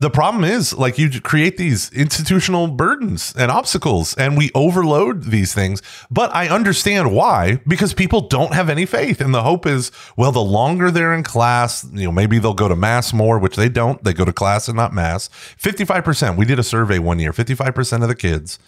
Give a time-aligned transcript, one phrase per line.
[0.00, 5.52] the problem is like you create these institutional burdens and obstacles and we overload these
[5.52, 5.82] things.
[6.10, 10.30] But i understand why because people don't have any faith and the hope is well
[10.30, 13.68] the longer they're in class you know maybe they'll go to mass more which they
[13.68, 14.02] don't.
[14.04, 15.28] They go to class and not mass.
[15.60, 18.58] 55% we did a survey one year 55% of the kids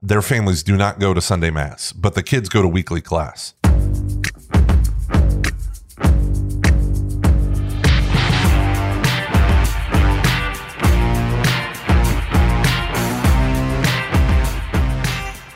[0.00, 3.52] their families do not go to sunday mass but the kids go to weekly class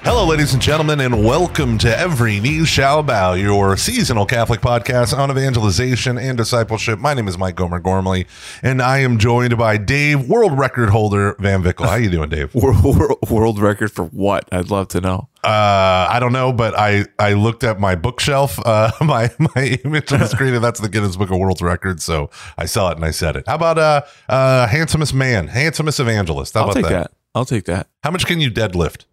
[0.05, 5.17] Hello, ladies and gentlemen, and welcome to Every Knee Shall Bow, your seasonal Catholic podcast
[5.17, 6.99] on evangelization and discipleship.
[6.99, 8.27] My name is Mike Gomer Gormley,
[8.65, 11.87] and I am joined by Dave, world record holder Van Vickle.
[11.87, 12.53] How are you doing, Dave?
[12.63, 14.49] World, world record for what?
[14.51, 15.29] I'd love to know.
[15.45, 20.13] Uh, I don't know, but I I looked at my bookshelf, uh, my my image
[20.13, 22.05] on the screen, and that's the Guinness Book of World Records.
[22.05, 22.29] So
[22.59, 23.47] I saw it and I said it.
[23.47, 26.55] How about uh, uh handsomest man, handsomest evangelist?
[26.55, 26.91] How I'll about take that?
[26.91, 27.13] that.
[27.37, 27.89] I'll take that.
[28.03, 29.05] How much can you deadlift?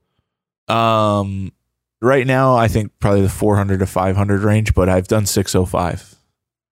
[0.70, 1.52] Um,
[2.02, 6.16] right now, I think probably the 400 to 500 range, but I've done 605.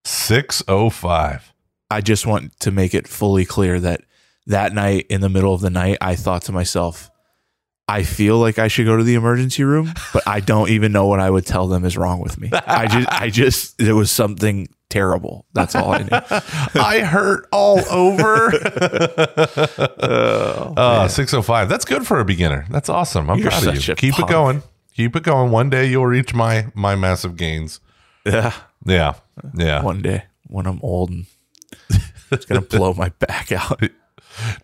[0.04, 1.52] Six oh five.
[1.90, 4.02] I just want to make it fully clear that
[4.46, 7.10] that night in the middle of the night, I thought to myself,
[7.86, 11.06] I feel like I should go to the emergency room, but I don't even know
[11.06, 12.50] what I would tell them is wrong with me.
[12.52, 15.46] I just, I just, there was something terrible.
[15.52, 16.08] That's all I knew.
[16.80, 18.52] I hurt all over.
[20.00, 21.68] Oh, Uh, 605.
[21.68, 22.66] That's good for a beginner.
[22.70, 23.30] That's awesome.
[23.30, 23.94] I'm You're proud of you.
[23.94, 24.62] Keep it going.
[24.94, 25.50] Keep it going.
[25.50, 27.80] One day you'll reach my my massive gains.
[28.24, 28.52] yeah.
[28.84, 29.14] Yeah.
[29.54, 29.82] Yeah.
[29.82, 31.26] One day when I'm old and
[32.30, 33.82] it's going to blow my back out.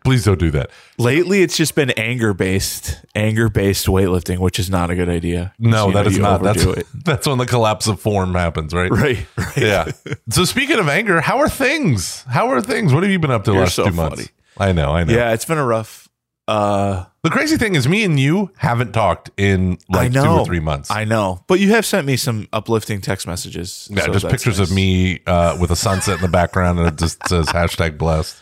[0.05, 0.71] Please don't do that.
[0.99, 5.53] Lately, it's just been anger based, anger based weightlifting, which is not a good idea.
[5.59, 6.43] No, that know, is not.
[6.43, 6.87] That's it.
[7.05, 8.91] that's when the collapse of form happens, right?
[8.91, 9.57] Right, right.
[9.57, 9.91] Yeah.
[10.31, 12.23] so speaking of anger, how are things?
[12.25, 12.93] How are things?
[12.93, 14.29] What have you been up to the last so two months?
[14.57, 15.13] I know, I know.
[15.13, 16.09] Yeah, it's been a rough.
[16.47, 20.45] Uh, The crazy thing is me and you haven't talked in like I two or
[20.45, 20.91] three months.
[20.91, 23.89] I know, but you have sent me some uplifting text messages.
[23.91, 24.69] yeah, so just pictures nice.
[24.69, 28.37] of me uh, with a sunset in the background and it just says hashtag blessed.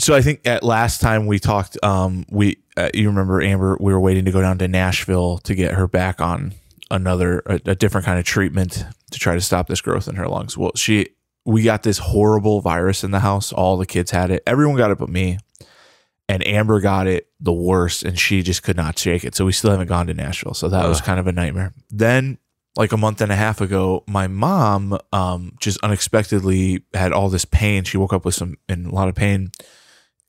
[0.00, 3.92] So I think at last time we talked, um, we uh, you remember Amber, we
[3.92, 6.54] were waiting to go down to Nashville to get her back on
[6.90, 10.26] another a, a different kind of treatment to try to stop this growth in her
[10.26, 10.56] lungs.
[10.56, 11.08] Well, she
[11.44, 13.52] we got this horrible virus in the house.
[13.52, 14.42] All the kids had it.
[14.46, 15.38] Everyone got it but me.
[16.30, 19.34] And Amber got it the worst, and she just could not shake it.
[19.34, 20.54] So we still haven't gone to Nashville.
[20.54, 21.74] So that was kind of a nightmare.
[21.90, 22.38] Then
[22.76, 27.44] like a month and a half ago, my mom um, just unexpectedly had all this
[27.44, 27.82] pain.
[27.82, 29.50] She woke up with some in a lot of pain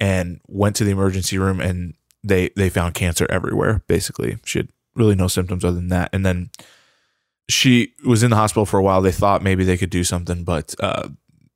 [0.02, 4.38] and went to the emergency room and they they found cancer everywhere basically.
[4.44, 6.10] She had really no symptoms other than that.
[6.12, 6.50] And then
[7.48, 9.02] she was in the hospital for a while.
[9.02, 11.10] They thought maybe they could do something but uh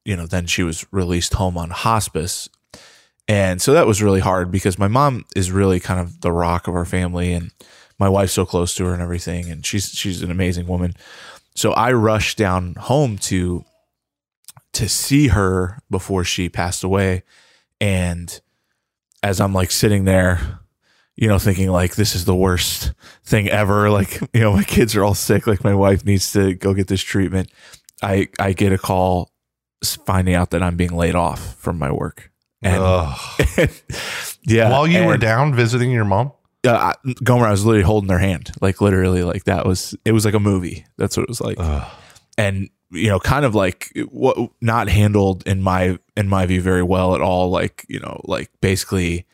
[0.05, 2.47] you know then she was released home on hospice.
[3.27, 6.67] And so that was really hard because my mom is really kind of the rock
[6.67, 7.49] of our family and
[7.97, 10.93] my wife's so close to her and everything and she's she's an amazing woman.
[11.55, 13.65] So i rushed down home to
[14.73, 17.23] to see her before she passed away
[17.81, 18.39] and
[19.23, 20.59] as I'm like sitting there,
[21.15, 22.93] you know, thinking like this is the worst
[23.23, 23.89] thing ever.
[23.89, 25.47] Like, you know, my kids are all sick.
[25.47, 27.49] Like my wife needs to go get this treatment.
[28.01, 29.31] I I get a call
[30.05, 32.31] finding out that I'm being laid off from my work.
[32.61, 33.19] And Ugh.
[34.43, 36.31] yeah, While you were down visiting your mom?
[36.67, 36.93] uh,
[37.23, 40.33] Gomer, I was literally holding their hand, like literally, like that was it was like
[40.33, 40.85] a movie.
[40.97, 41.57] That's what it was like.
[41.59, 41.87] Ugh.
[42.37, 46.83] and you know kind of like what not handled in my in my view very
[46.83, 49.25] well at all like you know like basically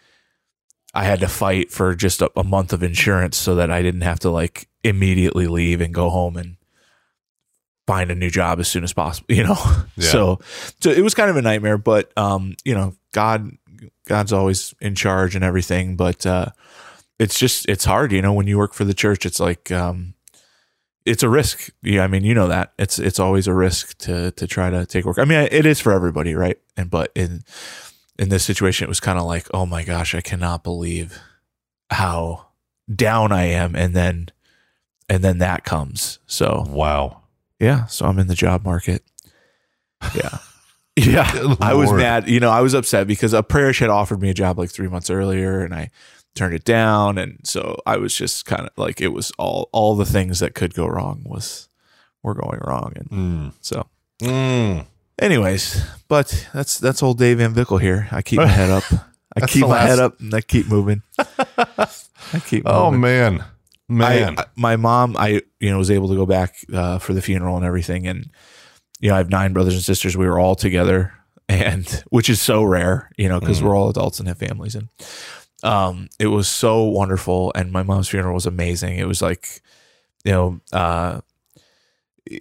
[0.94, 4.02] i had to fight for just a, a month of insurance so that i didn't
[4.02, 6.56] have to like immediately leave and go home and
[7.88, 9.58] find a new job as soon as possible you know
[9.98, 10.10] Yeah.
[10.10, 10.40] so
[10.82, 13.52] so it was kind of a nightmare but um you know god
[14.08, 16.48] god's always in charge and everything but uh
[17.20, 20.14] it's just it's hard you know when you work for the church it's like um
[21.06, 21.70] it's a risk.
[21.82, 24.86] Yeah, I mean, you know that it's it's always a risk to to try to
[24.86, 25.18] take work.
[25.20, 26.58] I mean, it is for everybody, right?
[26.78, 27.44] And but in
[28.20, 31.20] in this situation, it was kind of like, oh my gosh, I cannot believe
[31.90, 32.48] how
[32.94, 34.30] down I am, and then
[35.10, 36.20] and then that comes.
[36.28, 37.22] So Wow.
[37.60, 39.04] yeah, so I'm in the job market.
[40.16, 40.38] Yeah.
[40.98, 41.56] Yeah.
[41.62, 42.28] I was mad.
[42.30, 44.90] You know, I was upset because a parish had offered me a job like three
[44.90, 45.90] months earlier and I
[46.36, 47.18] turned it down.
[47.18, 50.56] And so I was just kind of like, it was all, all the things that
[50.56, 51.68] could go wrong was,
[52.24, 52.94] were going wrong.
[52.96, 53.54] And Mm.
[53.62, 53.88] so,
[54.22, 54.86] Mm.
[55.20, 58.08] anyways, but that's, that's old Dave Van Vickle here.
[58.12, 58.84] I keep my head up.
[59.36, 61.02] I keep my last- head up and I keep moving.
[61.18, 63.44] I keep Oh man.
[63.88, 64.38] Man.
[64.38, 67.22] I, I- my mom, I you know was able to go back uh, for the
[67.22, 68.30] funeral and everything, and
[69.00, 70.16] you know I have nine brothers and sisters.
[70.18, 71.14] We were all together,
[71.50, 74.76] and which is so rare, you know, because we're all adults and have families.
[74.76, 74.88] And
[75.64, 78.98] um, it was so wonderful, and my mom's funeral was amazing.
[78.98, 79.62] It was like,
[80.24, 81.22] you know, uh,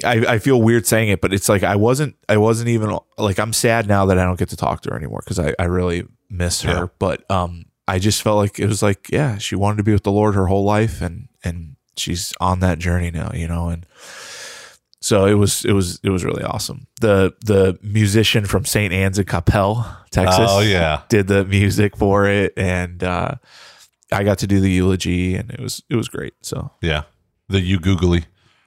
[0.05, 3.39] I, I feel weird saying it, but it's like I wasn't I wasn't even like
[3.39, 5.65] I'm sad now that I don't get to talk to her anymore because I, I
[5.65, 6.73] really miss her.
[6.73, 6.87] Yeah.
[6.99, 10.05] But um I just felt like it was like, yeah, she wanted to be with
[10.05, 13.87] the Lord her whole life and and she's on that journey now, you know, and
[15.01, 16.87] so it was it was it was really awesome.
[17.01, 18.93] The the musician from St.
[18.93, 21.03] Anne's in Capel, Texas Oh yeah.
[21.09, 23.35] did the music for it and uh
[24.13, 26.35] I got to do the eulogy and it was it was great.
[26.43, 27.03] So Yeah.
[27.49, 28.25] The you googly.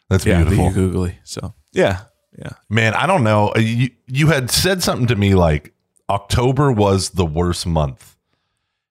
[0.10, 0.66] That's yeah, beautiful.
[0.66, 1.20] the you googly.
[1.24, 2.02] So yeah,
[2.38, 2.52] yeah.
[2.70, 3.54] Man, I don't know.
[3.56, 5.74] You you had said something to me like
[6.10, 8.16] October was the worst month.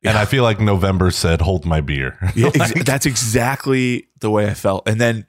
[0.05, 2.19] And I feel like November said, hold my beer.
[2.35, 4.89] Yeah, ex- that's exactly the way I felt.
[4.89, 5.27] And then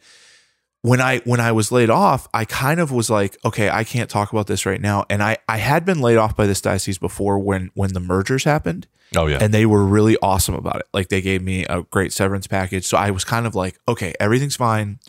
[0.83, 4.09] when I when I was laid off, I kind of was like, okay, I can't
[4.09, 5.05] talk about this right now.
[5.09, 8.43] And I I had been laid off by this diocese before when when the mergers
[8.43, 9.37] happened, oh, yeah.
[9.41, 10.87] and they were really awesome about it.
[10.93, 14.13] Like they gave me a great severance package, so I was kind of like, okay,
[14.19, 14.99] everything's fine.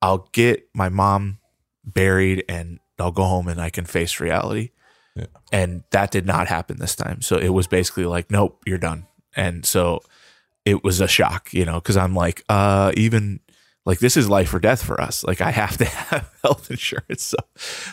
[0.00, 1.38] I'll get my mom
[1.84, 4.70] buried and I'll go home and I can face reality.
[5.16, 5.26] Yeah.
[5.50, 7.22] And that did not happen this time.
[7.22, 9.06] So it was basically like, nope, you're done.
[9.34, 10.02] And so
[10.64, 13.40] it was a shock, you know, because I'm like, uh, even
[13.86, 15.24] like this is life or death for us.
[15.24, 17.22] Like I have to have health insurance.
[17.22, 17.36] So,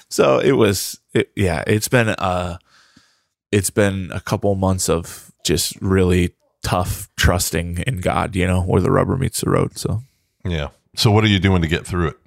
[0.09, 2.57] so it was, it, yeah, it's been, uh,
[3.51, 8.81] it's been a couple months of just really tough trusting in God, you know, where
[8.81, 9.77] the rubber meets the road.
[9.77, 10.01] So,
[10.43, 10.69] yeah.
[10.95, 12.17] So what are you doing to get through it?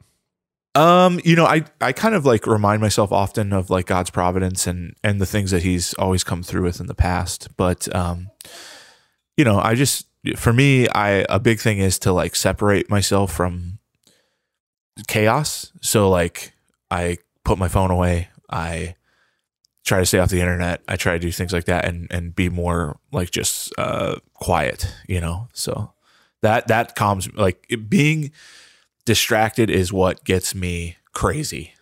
[0.76, 4.66] um, you know, I I kind of like remind myself often of like God's providence
[4.66, 7.48] and and the things that He's always come through with in the past.
[7.56, 8.28] But um,
[9.38, 13.32] you know, I just for me, I a big thing is to like separate myself
[13.32, 13.78] from
[15.06, 15.72] chaos.
[15.82, 16.52] So like
[16.90, 18.28] I put my phone away.
[18.50, 18.96] I
[19.84, 20.82] try to stay off the internet.
[20.88, 24.92] I try to do things like that and and be more like just uh quiet,
[25.06, 25.48] you know.
[25.52, 25.92] So
[26.42, 28.32] that that calms like it, being
[29.04, 31.72] distracted is what gets me crazy.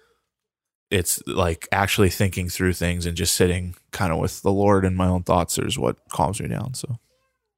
[0.90, 4.96] It's like actually thinking through things and just sitting kind of with the Lord and
[4.96, 6.74] my own thoughts is what calms me down.
[6.74, 6.98] So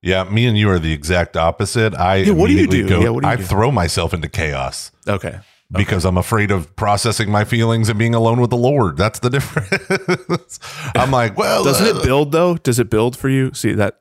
[0.06, 1.93] Yeah, me and you are the exact opposite.
[1.93, 2.88] I Yeah, what do you do?
[2.88, 3.43] Go, Yeah, what do you I do?
[3.43, 5.41] throw myself into chaos okay,
[5.73, 8.97] because I'm afraid of processing my feelings and being alone with the Lord.
[8.97, 10.61] That's the difference.
[10.94, 12.56] I'm like, well, doesn't uh, it build though?
[12.56, 13.53] Does it build for you?
[13.53, 13.99] See that?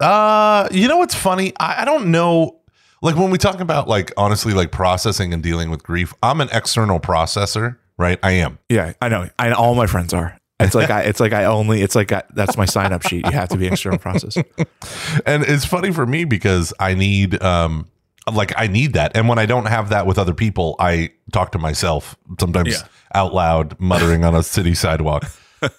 [0.00, 1.54] Uh, you know what's funny?
[1.58, 2.60] I, I don't know.
[3.00, 6.50] Like when we talk about like honestly, like processing and dealing with grief, I'm an
[6.52, 8.18] external processor, right?
[8.22, 8.58] I am.
[8.68, 9.30] Yeah, I know.
[9.38, 10.38] I all my friends are.
[10.58, 11.02] It's like I.
[11.02, 11.82] It's like I only.
[11.82, 13.26] It's like I, that's my sign up sheet.
[13.26, 14.36] You have to be external process.
[15.26, 17.86] and it's funny for me because I need um
[18.32, 19.16] like I need that.
[19.16, 22.88] And when I don't have that with other people, I talk to myself sometimes Yeah.
[23.14, 25.24] out loud, muttering on a city sidewalk.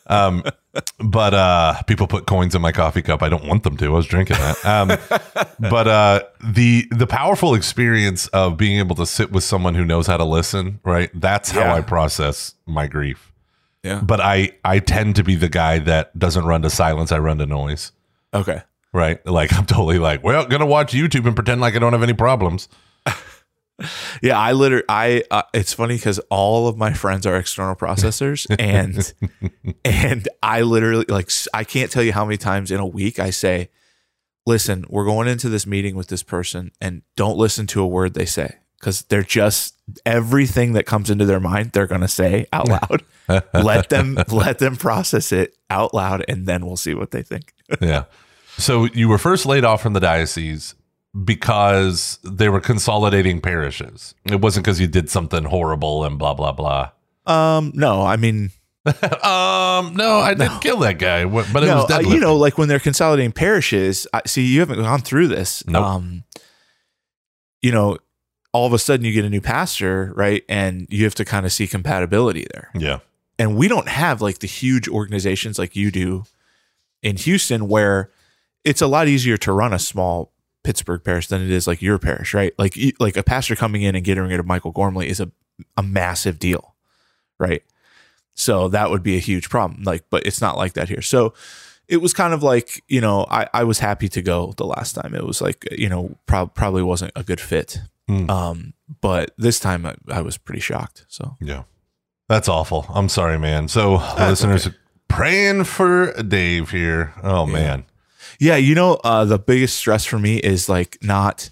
[0.08, 0.44] Um
[1.00, 3.24] but uh people put coins in my coffee cup.
[3.24, 3.86] I don't want them to.
[3.88, 4.64] I was drinking that.
[4.66, 4.88] Um
[5.72, 10.06] but uh the the powerful experience of being able to sit with someone who knows
[10.06, 11.10] how to listen, right?
[11.16, 11.74] That's how Yeah.
[11.76, 13.32] I process my grief.
[13.88, 14.02] Yeah.
[14.02, 17.38] But I I tend to be the guy that doesn't run to silence, I run
[17.38, 17.92] to noise.
[18.34, 18.62] Okay.
[18.94, 19.26] Right.
[19.26, 22.14] Like I'm totally like, well, gonna watch YouTube and pretend like I don't have any
[22.14, 22.68] problems.
[24.24, 25.24] Yeah, I literally, I.
[25.30, 29.14] Uh, it's funny because all of my friends are external processors, and
[29.86, 33.30] and I literally like I can't tell you how many times in a week I
[33.30, 33.70] say,
[34.48, 38.16] "Listen, we're going into this meeting with this person, and don't listen to a word
[38.16, 42.46] they say because they're just everything that comes into their mind they're going to say
[42.54, 43.04] out loud.
[43.54, 47.54] let them let them process it out loud, and then we'll see what they think.
[47.82, 48.06] yeah.
[48.58, 50.76] So you were first laid off from the diocese
[51.24, 54.16] because they were consolidating parishes.
[54.26, 56.92] It wasn't because you did something horrible and blah blah blah.
[57.26, 58.52] Um, no, I mean,
[58.86, 62.58] um, no, I didn't kill that guy, but it no, was uh, you know, like
[62.58, 64.08] when they're consolidating parishes.
[64.14, 65.66] I, see, you haven't gone through this.
[65.68, 65.84] Nope.
[65.84, 66.24] Um,
[67.62, 67.98] you know,
[68.54, 71.46] all of a sudden you get a new pastor, right, and you have to kind
[71.46, 72.70] of see compatibility there.
[72.74, 73.00] yeah,
[73.38, 76.24] And we don't have like the huge organizations like you do
[77.04, 78.10] in Houston, where
[78.64, 80.32] it's a lot easier to run a small
[80.64, 82.54] Pittsburgh parish than it is like your parish, right?
[82.58, 85.32] Like, like a pastor coming in and getting rid of Michael Gormley is a
[85.76, 86.76] a massive deal,
[87.40, 87.64] right?
[88.36, 89.82] So that would be a huge problem.
[89.84, 91.02] Like, but it's not like that here.
[91.02, 91.34] So
[91.88, 94.94] it was kind of like, you know, I, I was happy to go the last
[94.94, 95.16] time.
[95.16, 97.80] It was like, you know, prob- probably wasn't a good fit.
[98.08, 98.30] Hmm.
[98.30, 101.06] Um, but this time I, I was pretty shocked.
[101.08, 101.64] So yeah.
[102.30, 102.86] That's awful.
[102.90, 103.68] I'm sorry, man.
[103.70, 104.70] So listeners,
[105.08, 107.14] praying for Dave here.
[107.24, 107.86] Oh man,
[108.40, 111.50] yeah, you know, uh, the biggest stress for me is like not,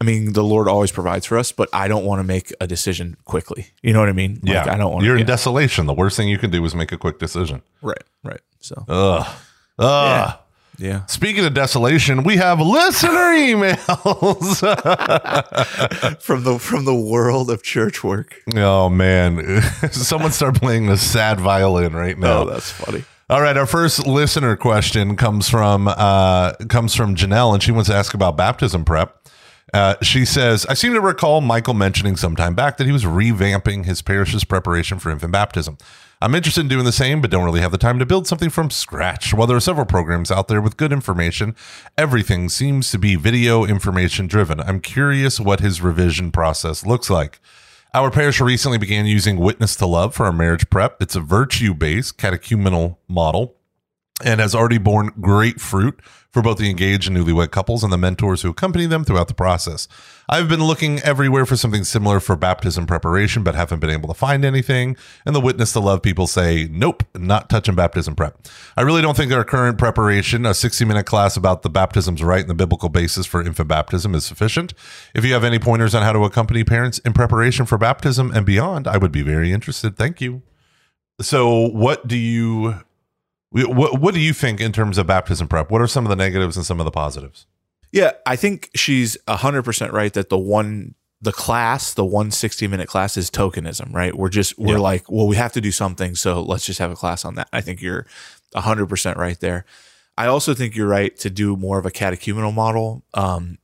[0.00, 2.66] I mean, the Lord always provides for us, but I don't want to make a
[2.66, 3.68] decision quickly.
[3.82, 4.40] You know what I mean?
[4.42, 5.04] Like, yeah, I don't want.
[5.04, 5.86] You're in desolation.
[5.86, 7.62] The worst thing you can do is make a quick decision.
[7.82, 8.40] right, right.
[8.60, 9.26] So Ugh.
[9.78, 10.08] Ugh.
[10.08, 10.34] yeah,
[11.06, 14.56] Speaking of desolation, we have listener emails.
[16.22, 18.42] from the from the world of church work.
[18.54, 22.42] oh man, someone start playing the sad violin right now.
[22.42, 23.04] Oh, that's funny.
[23.28, 27.88] All right, our first listener question comes from uh, comes from Janelle, and she wants
[27.90, 29.16] to ask about baptism prep.
[29.74, 33.04] Uh, she says, "I seem to recall Michael mentioning some time back that he was
[33.04, 35.76] revamping his parish's preparation for infant baptism.
[36.26, 38.50] I'm interested in doing the same, but don't really have the time to build something
[38.50, 39.32] from scratch.
[39.32, 41.54] While there are several programs out there with good information,
[41.96, 44.58] everything seems to be video information driven.
[44.58, 47.38] I'm curious what his revision process looks like."
[47.94, 51.00] Our parish recently began using Witness to Love for our marriage prep.
[51.00, 53.54] It's a virtue based catechumenal model
[54.24, 56.00] and has already borne great fruit
[56.36, 59.32] for both the engaged and newlywed couples and the mentors who accompany them throughout the
[59.32, 59.88] process.
[60.28, 64.14] I've been looking everywhere for something similar for baptism preparation, but haven't been able to
[64.14, 64.98] find anything.
[65.24, 68.38] And the Witness to Love people say, nope, not touching baptism prep.
[68.76, 72.42] I really don't think our current preparation, a 60 minute class about the baptism's rite
[72.42, 74.74] and the biblical basis for infant baptism, is sufficient.
[75.14, 78.44] If you have any pointers on how to accompany parents in preparation for baptism and
[78.44, 79.96] beyond, I would be very interested.
[79.96, 80.42] Thank you.
[81.18, 82.84] So, what do you
[83.50, 85.70] what what do you think in terms of baptism prep?
[85.70, 87.46] What are some of the negatives and some of the positives?
[87.92, 92.66] Yeah, I think she's hundred percent right that the one the class, the one 60
[92.66, 94.14] minute class is tokenism, right?
[94.14, 94.78] We're just we're Yeah.
[94.80, 97.48] like, well, we have to do something, so let's just have a class on that.
[97.52, 98.06] I think you're
[98.54, 99.64] hundred percent right there.
[100.18, 103.02] I also think you're right to do more of a catechumenal model.
[103.14, 103.58] Um,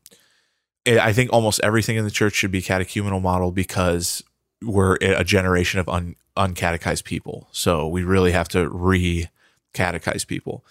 [0.87, 4.23] I I think almost everything in the church should be catechumenal model because
[4.63, 7.49] we're a generation of un, uncatechized people.
[7.53, 9.29] So we really have to re
[9.75, 10.65] catechize people.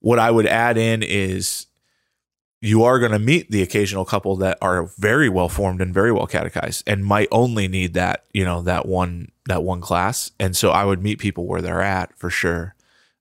[0.00, 1.66] What I would add in is
[2.60, 6.12] you are going to meet the occasional couple that are very well formed and very
[6.12, 10.30] well catechized and might only need that, you know, that one that one class.
[10.38, 12.76] And so I would meet people where they're at for sure.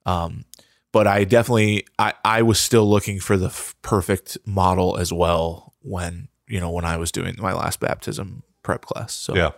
[0.05, 0.45] Um,
[0.91, 5.73] but I definitely I I was still looking for the f- perfect model as well
[5.81, 9.13] when, you know, when I was doing my last baptism prep class.
[9.13, 9.51] So Yeah.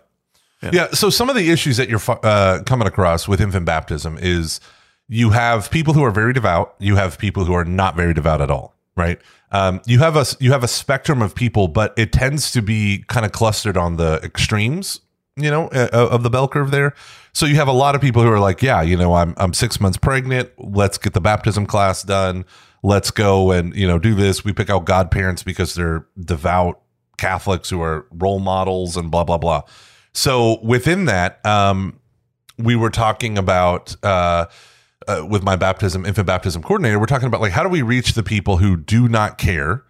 [0.72, 0.92] Yeah.
[0.92, 4.62] So some of the issues that you're uh, coming across with infant baptism is
[5.14, 6.74] you have people who are very devout.
[6.80, 8.74] You have people who are not very devout at all.
[8.96, 9.20] Right.
[9.52, 13.06] Um, you have a you have a spectrum of people, but it tends to be
[13.08, 15.02] kind of clustered on the extremes.
[15.36, 16.94] You know, uh, of the bell curve there.
[17.34, 19.54] So you have a lot of people who are like, yeah, you know, I'm I'm
[19.54, 20.52] six months pregnant.
[20.58, 22.46] Let's get the baptism class done.
[22.84, 24.44] Let's go and you know do this.
[24.44, 26.82] We pick out godparents because they're devout
[27.18, 29.64] Catholics who are role models and blah blah blah.
[30.14, 32.00] So within that, um,
[32.58, 34.46] we were talking about uh,
[35.08, 37.00] uh, with my baptism infant baptism coordinator.
[37.00, 39.84] We're talking about like how do we reach the people who do not care,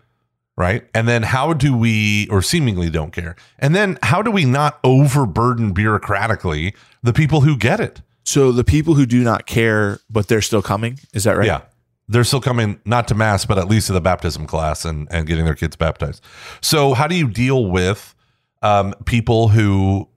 [0.58, 0.88] right?
[0.94, 4.80] And then how do we, or seemingly don't care, and then how do we not
[4.84, 8.02] overburden bureaucratically the people who get it?
[8.26, 11.48] So the people who do not care but they're still coming, is that right?
[11.48, 11.62] Yeah.
[12.10, 15.26] They're still coming not to mass, but at least to the baptism class and, and
[15.26, 16.22] getting their kids baptized.
[16.60, 18.14] So how do you deal with
[18.62, 20.10] um, people who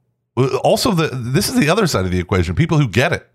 [0.62, 3.28] also the this is the other side of the equation, people who get it.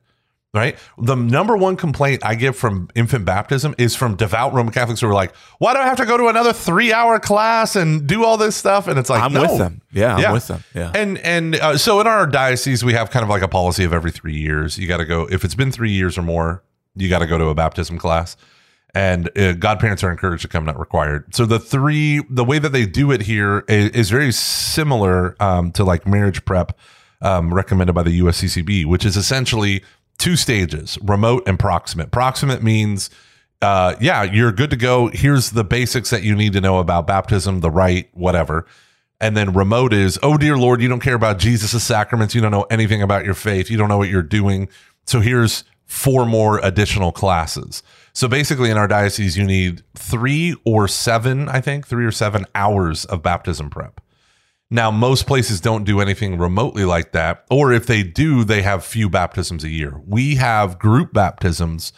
[0.53, 0.77] Right.
[0.97, 5.07] The number one complaint I get from infant baptism is from devout Roman Catholics who
[5.07, 8.25] are like, why do I have to go to another three hour class and do
[8.25, 8.89] all this stuff?
[8.89, 9.43] And it's like, I'm no.
[9.43, 9.81] with them.
[9.93, 10.61] Yeah, I'm with them.
[10.75, 10.91] Yeah.
[10.93, 13.93] And and uh, so in our diocese, we have kind of like a policy of
[13.93, 14.77] every three years.
[14.77, 16.63] You got to go if it's been three years or more.
[16.97, 18.35] You got to go to a baptism class,
[18.93, 21.33] and uh, godparents are encouraged to come, not required.
[21.33, 25.71] So the three, the way that they do it here is, is very similar um,
[25.73, 26.77] to like marriage prep
[27.21, 29.83] um, recommended by the USCCB, which is essentially
[30.21, 32.11] two stages: remote and proximate.
[32.11, 33.09] Proximate means
[33.61, 35.07] uh, yeah, you're good to go.
[35.07, 38.65] Here's the basics that you need to know about baptism, the rite, whatever.
[39.19, 42.33] And then remote is, oh dear Lord, you don't care about Jesus' sacraments.
[42.33, 43.69] You don't know anything about your faith.
[43.69, 44.67] You don't know what you're doing.
[45.05, 47.83] So here's four more additional classes.
[48.13, 52.45] So basically, in our diocese, you need three or seven, I think, three or seven
[52.55, 54.01] hours of baptism prep.
[54.73, 57.45] Now, most places don't do anything remotely like that.
[57.51, 60.01] Or if they do, they have few baptisms a year.
[60.07, 61.91] We have group baptisms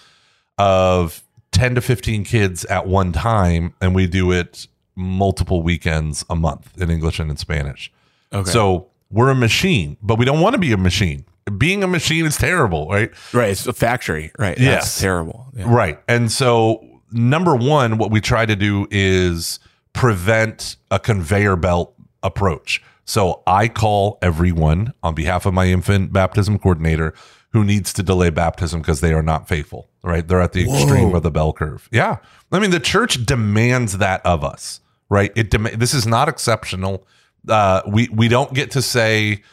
[0.57, 6.35] of 10 to 15 kids at one time, and we do it multiple weekends a
[6.35, 7.91] month in English and in Spanish.
[8.33, 8.49] Okay.
[8.49, 11.25] So we're a machine, but we don't want to be a machine.
[11.57, 13.11] Being a machine is terrible, right?
[13.33, 13.49] right.
[13.49, 14.31] It's a factory.
[14.39, 14.57] Right.
[14.57, 14.85] Yes.
[14.85, 15.45] That's terrible.
[15.55, 15.71] Yeah.
[15.71, 15.99] Right.
[16.07, 19.59] And so, number one, what we try to do is
[19.91, 22.81] prevent a conveyor belt approach.
[23.05, 27.13] So, I call everyone on behalf of my infant baptism coordinator
[27.53, 30.27] who needs to delay baptism because they are not faithful, right?
[30.27, 31.87] They're at the extreme of the bell curve.
[31.91, 32.17] Yeah.
[32.51, 35.31] I mean, the church demands that of us, right?
[35.35, 37.05] It dem- this is not exceptional.
[37.47, 39.43] Uh, we we don't get to say,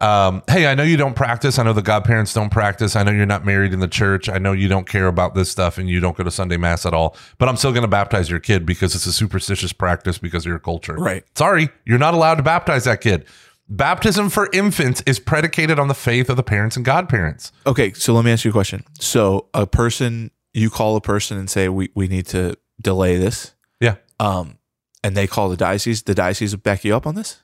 [0.00, 1.58] um, "Hey, I know you don't practice.
[1.58, 2.96] I know the godparents don't practice.
[2.96, 4.28] I know you're not married in the church.
[4.28, 6.84] I know you don't care about this stuff, and you don't go to Sunday mass
[6.84, 7.16] at all.
[7.38, 10.50] But I'm still going to baptize your kid because it's a superstitious practice because of
[10.50, 10.94] your culture.
[10.94, 11.24] Right.
[11.36, 13.24] Sorry, you're not allowed to baptize that kid.
[13.68, 17.50] Baptism for infants is predicated on the faith of the parents and godparents.
[17.66, 18.84] Okay, so let me ask you a question.
[19.00, 23.54] So a person, you call a person and say we we need to delay this,
[23.80, 23.94] Yeah.
[24.20, 24.58] um,
[25.02, 26.02] and they call the diocese.
[26.02, 27.40] The diocese will back you up on this.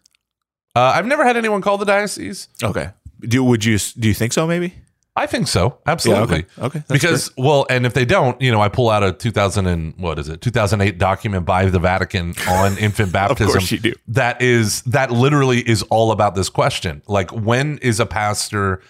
[0.74, 2.48] Uh, I've never had anyone call the diocese.
[2.62, 2.90] Okay.
[3.20, 4.46] Do would you do you think so?
[4.46, 4.74] Maybe.
[5.16, 5.78] I think so.
[5.86, 6.22] Absolutely.
[6.22, 6.46] okay.
[6.58, 9.66] Okay, that's because well, and if they don't, you know, I pull out a 2000
[9.66, 10.40] and what is it?
[10.40, 13.48] 2008 document by the Vatican on infant baptism.
[13.48, 13.92] of course you do.
[14.08, 17.02] That is that literally is all about this question.
[17.06, 18.80] Like when is a pastor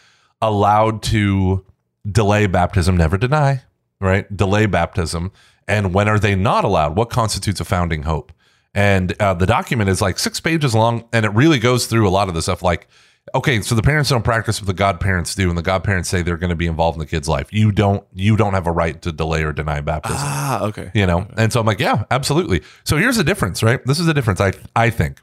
[0.43, 1.65] allowed to
[2.11, 3.63] delay baptism, never deny,
[4.01, 4.35] right?
[4.37, 5.33] Delay baptism
[5.71, 6.97] and when are they not allowed?
[6.97, 8.33] What constitutes a founding hope?
[8.75, 12.11] And uh, the document is like six pages long, and it really goes through a
[12.11, 12.63] lot of the stuff.
[12.63, 12.87] Like,
[13.35, 16.37] okay, so the parents don't practice what the godparents do, and the godparents say they're
[16.37, 17.53] going to be involved in the kid's life.
[17.53, 18.05] You don't.
[18.15, 20.19] You don't have a right to delay or deny baptism.
[20.21, 20.91] Ah, okay.
[20.95, 21.27] you know.
[21.37, 22.63] And so I'm like, yeah, absolutely.
[22.85, 23.85] So here's the difference, right?
[23.87, 24.41] This is the difference.
[24.41, 25.21] I I think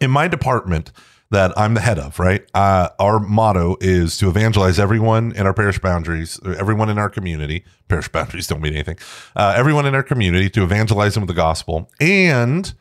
[0.00, 0.92] in my department
[1.32, 2.46] that I'm the head of, right?
[2.54, 7.64] Uh, our motto is to evangelize everyone in our parish boundaries, everyone in our community.
[7.88, 8.98] Parish boundaries don't mean anything.
[9.34, 12.74] Uh, everyone in our community to evangelize them with the gospel and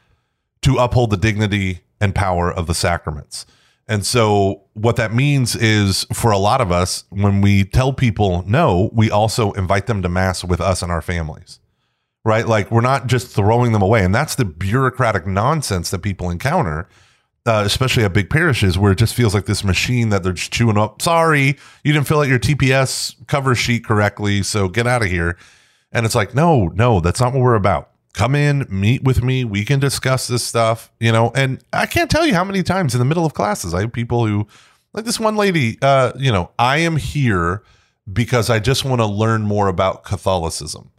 [0.61, 3.45] to uphold the dignity and power of the sacraments.
[3.87, 8.43] And so, what that means is for a lot of us, when we tell people
[8.47, 11.59] no, we also invite them to Mass with us and our families,
[12.23, 12.47] right?
[12.47, 14.03] Like, we're not just throwing them away.
[14.05, 16.87] And that's the bureaucratic nonsense that people encounter,
[17.45, 20.51] uh, especially at big parishes, where it just feels like this machine that they're just
[20.51, 21.01] chewing up.
[21.01, 24.43] Sorry, you didn't fill out your TPS cover sheet correctly.
[24.43, 25.37] So, get out of here.
[25.91, 27.89] And it's like, no, no, that's not what we're about.
[28.13, 29.43] Come in, meet with me.
[29.45, 31.31] We can discuss this stuff, you know.
[31.35, 33.93] And I can't tell you how many times in the middle of classes I have
[33.93, 34.47] people who,
[34.93, 37.63] like this one lady, uh, you know, I am here
[38.11, 40.91] because I just want to learn more about Catholicism.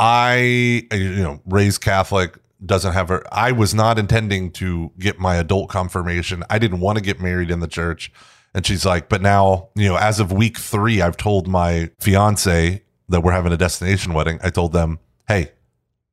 [0.00, 3.22] I, you know, raised Catholic, doesn't have her.
[3.32, 6.44] I was not intending to get my adult confirmation.
[6.50, 8.12] I didn't want to get married in the church.
[8.54, 12.82] And she's like, but now, you know, as of week three, I've told my fiance
[13.08, 14.38] that we're having a destination wedding.
[14.42, 15.52] I told them, hey,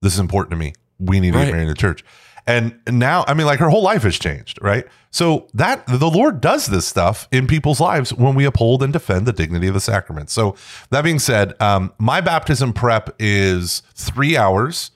[0.01, 0.73] this is important to me.
[0.99, 1.45] We need to Right.
[1.45, 2.03] get married in the church.
[2.47, 4.85] And now, I mean, like her whole life has changed, right?
[5.11, 9.25] So that the Lord does this stuff in people's lives when we uphold and defend
[9.27, 10.29] the dignity of the sacrament.
[10.31, 10.55] So
[10.89, 14.91] that being said, um, my baptism prep is three hours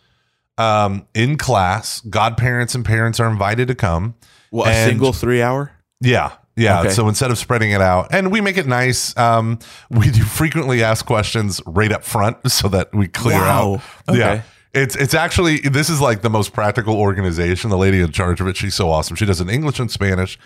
[0.57, 2.01] um, in class.
[2.01, 4.15] Godparents and parents are invited to come.
[4.51, 5.71] Well, a And- single three hour.
[6.01, 6.31] yeah.
[6.55, 6.81] Yeah.
[6.81, 6.89] Okay.
[6.91, 9.57] So instead of spreading it out, and we make it nice, um,
[9.89, 13.81] we do frequently ask questions right up front so that we clear Wow.
[14.07, 14.15] out.
[14.15, 14.43] Yeah.
[14.71, 17.71] It's it's actually this is like the most practical organization.
[17.71, 19.15] The lady in charge of it, she's so awesome.
[19.15, 20.37] She does it in English and Spanish.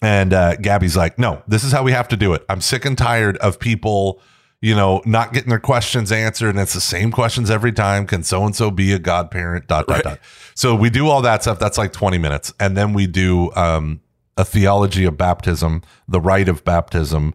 [0.00, 2.44] And uh, Gabby's like, no, this is how we have to do it.
[2.48, 4.20] I'm sick and tired of people,
[4.62, 8.06] you know, not getting their questions answered, and it's the same questions every time.
[8.06, 9.66] Can so and so be a godparent?
[9.66, 10.04] Dot dot Right.
[10.04, 10.18] dot.
[10.54, 11.58] So we do all that stuff.
[11.58, 14.00] That's like 20 minutes, and then we do um,
[14.36, 17.34] a theology of baptism, the rite of baptism,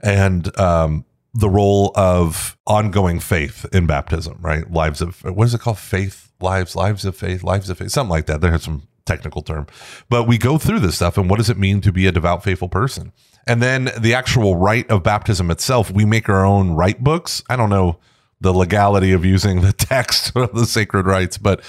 [0.00, 1.04] and um,
[1.34, 4.38] the role of ongoing faith in baptism.
[4.40, 5.78] Right, lives of what is it called?
[5.78, 8.40] Faith lives, lives of faith, lives of faith, something like that.
[8.40, 9.66] There's some technical term,
[10.08, 12.44] but we go through this stuff and what does it mean to be a devout,
[12.44, 13.12] faithful person?
[13.46, 17.42] And then the actual rite of baptism itself, we make our own rite books.
[17.48, 17.98] I don't know
[18.40, 21.60] the legality of using the text of the sacred rites, but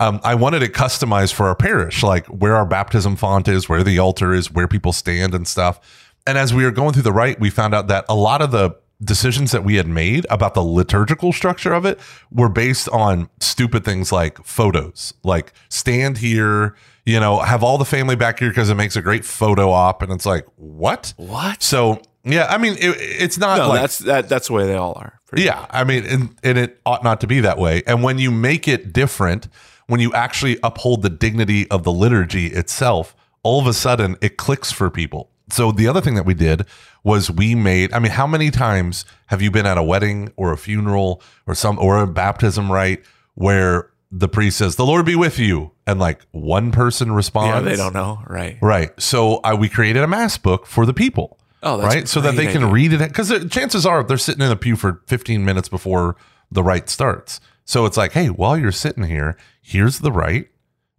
[0.00, 3.82] um, I wanted it customized for our parish, like where our baptism font is, where
[3.82, 5.80] the altar is, where people stand and stuff.
[6.26, 8.50] And as we were going through the rite, we found out that a lot of
[8.50, 13.28] the decisions that we had made about the liturgical structure of it were based on
[13.40, 16.74] stupid things like photos, like stand here,
[17.06, 20.02] you know, have all the family back here because it makes a great photo op.
[20.02, 21.14] And it's like, what?
[21.16, 21.62] What?
[21.62, 24.28] So, yeah, I mean, it, it's not No, like that's that.
[24.28, 25.20] That's the way they all are.
[25.34, 27.82] Yeah, I mean, and, and it ought not to be that way.
[27.86, 29.48] And when you make it different,
[29.86, 34.36] when you actually uphold the dignity of the liturgy itself, all of a sudden it
[34.36, 35.30] clicks for people.
[35.50, 36.66] So the other thing that we did
[37.04, 37.92] was we made.
[37.92, 41.54] I mean, how many times have you been at a wedding or a funeral or
[41.54, 45.98] some or a baptism rite where the priest says, "The Lord be with you," and
[45.98, 48.22] like one person responds, Yeah, they don't know.
[48.26, 48.56] Right.
[48.60, 48.90] Right.
[49.00, 51.38] So uh, we created a mass book for the people.
[51.62, 52.08] Oh, that's right.
[52.08, 52.72] So that they can idea.
[52.72, 56.16] read it because chances are they're sitting in the pew for 15 minutes before
[56.50, 57.40] the rite starts.
[57.64, 60.48] So it's like, hey, while you're sitting here, here's the rite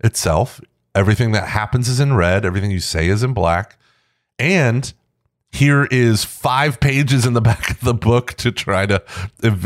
[0.04, 0.60] itself.
[0.93, 2.43] Everything that happens is in red.
[2.43, 3.78] Everything you say is in black.
[4.38, 4.93] And
[5.52, 9.02] here is five pages in the back of the book to try to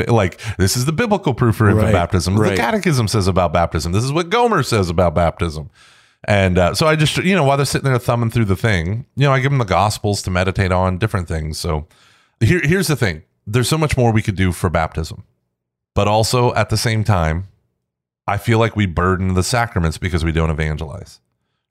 [0.08, 2.38] like this is the biblical proof for infant Right, baptism.
[2.38, 2.52] Right.
[2.52, 3.91] the catechism says about baptism.
[3.91, 5.70] This is what gomer says about baptism.
[6.26, 9.08] And uh, so i just you know while they're sitting there thumbing through the thing
[9.15, 11.58] you know i give them the gospels to meditate on different things.
[11.58, 11.88] So
[12.39, 13.24] here, here's the thing.
[13.48, 15.24] There's so much more we could do for baptism.
[15.96, 17.48] But also at the same time
[18.28, 21.20] i feel like we burden the sacraments because we don't evangelize.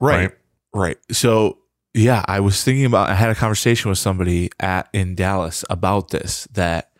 [0.01, 0.31] Right.
[0.73, 0.97] Right.
[1.11, 1.57] So
[1.93, 6.09] yeah, I was thinking about I had a conversation with somebody at in Dallas about
[6.09, 6.91] this that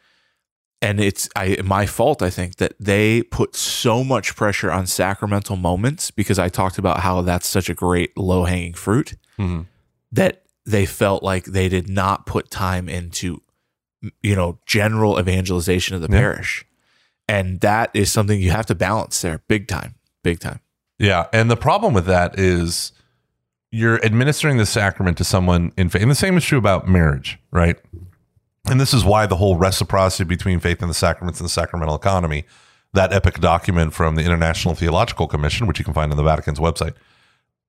[0.81, 5.55] and it's I my fault I think that they put so much pressure on sacramental
[5.55, 9.67] moments because I talked about how that's such a great low-hanging fruit Mhm.
[10.11, 13.41] that they felt like they did not put time into
[14.21, 16.19] you know general evangelization of the Yeah.
[16.19, 16.65] parish.
[17.27, 19.95] And that is something you have to balance there big time.
[20.23, 20.59] Big time.
[20.99, 22.91] Yeah, and the problem with that is
[23.71, 26.01] you're administering the sacrament to someone in faith.
[26.01, 27.77] And the same is true about marriage, right?
[28.69, 31.95] And this is why the whole reciprocity between faith and the sacraments and the sacramental
[31.95, 32.45] economy,
[32.93, 36.59] that epic document from the International Theological Commission, which you can find on the Vatican's
[36.59, 36.93] website,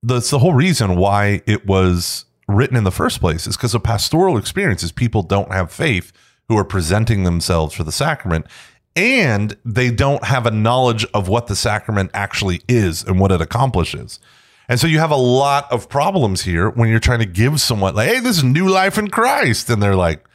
[0.02, 3.84] that's the whole reason why it was written in the first place is because of
[3.84, 4.90] pastoral experiences.
[4.90, 6.12] People don't have faith
[6.48, 8.46] who are presenting themselves for the sacrament
[8.94, 13.40] and they don't have a knowledge of what the sacrament actually is and what it
[13.40, 14.18] accomplishes.
[14.72, 17.94] And so you have a lot of problems here when you're trying to give someone
[17.94, 19.68] like, hey, this is new life in Christ.
[19.68, 20.26] And they're like,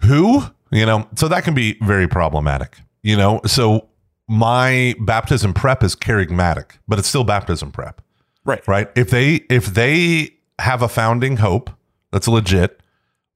[0.00, 0.44] who?
[0.72, 2.78] You know, so that can be very problematic.
[3.02, 3.90] You know, so
[4.26, 8.00] my baptism prep is kerygmatic, but it's still baptism prep
[8.46, 8.66] Right.
[8.66, 11.68] right if they if they have a founding hope
[12.12, 12.80] that's legit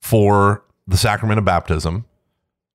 [0.00, 2.06] for the sacrament of baptism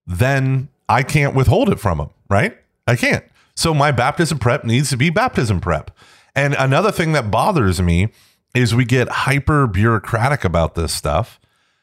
[0.06, 3.24] then i can't withhold it from them right i can't
[3.56, 5.92] so my baptism prep needs to be baptism prep
[6.36, 8.10] and another thing that bothers me
[8.54, 11.40] is we get hyper bureaucratic about this stuff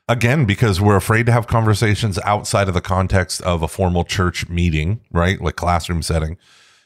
[0.08, 4.48] again because we're afraid to have conversations outside of the context of a formal church
[4.48, 6.36] meeting right like classroom setting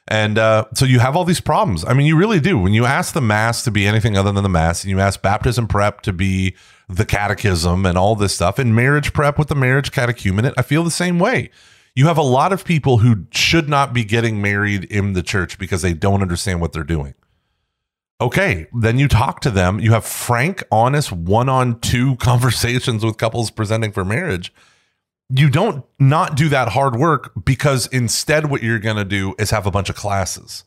[0.07, 1.85] and uh, so you have all these problems.
[1.85, 2.59] I mean, you really do.
[2.59, 5.23] When you ask the Mass to be anything other than the Mass, and you ask
[5.23, 6.55] baptism prep to be
[6.89, 10.85] the catechism and all this stuff, and marriage prep with the marriage catechumenate, I feel
[10.85, 11.51] the same way.
[11.95, 15.59] You have a lot of people who should not be getting married in the church
[15.59, 17.15] because they don't understand what they're doing.
[18.21, 19.81] Okay, then you talk to them.
[19.81, 24.53] You have frank, honest, one on two conversations with couples presenting for marriage
[25.31, 29.51] you don't not do that hard work because instead what you're going to do is
[29.51, 30.65] have a bunch of classes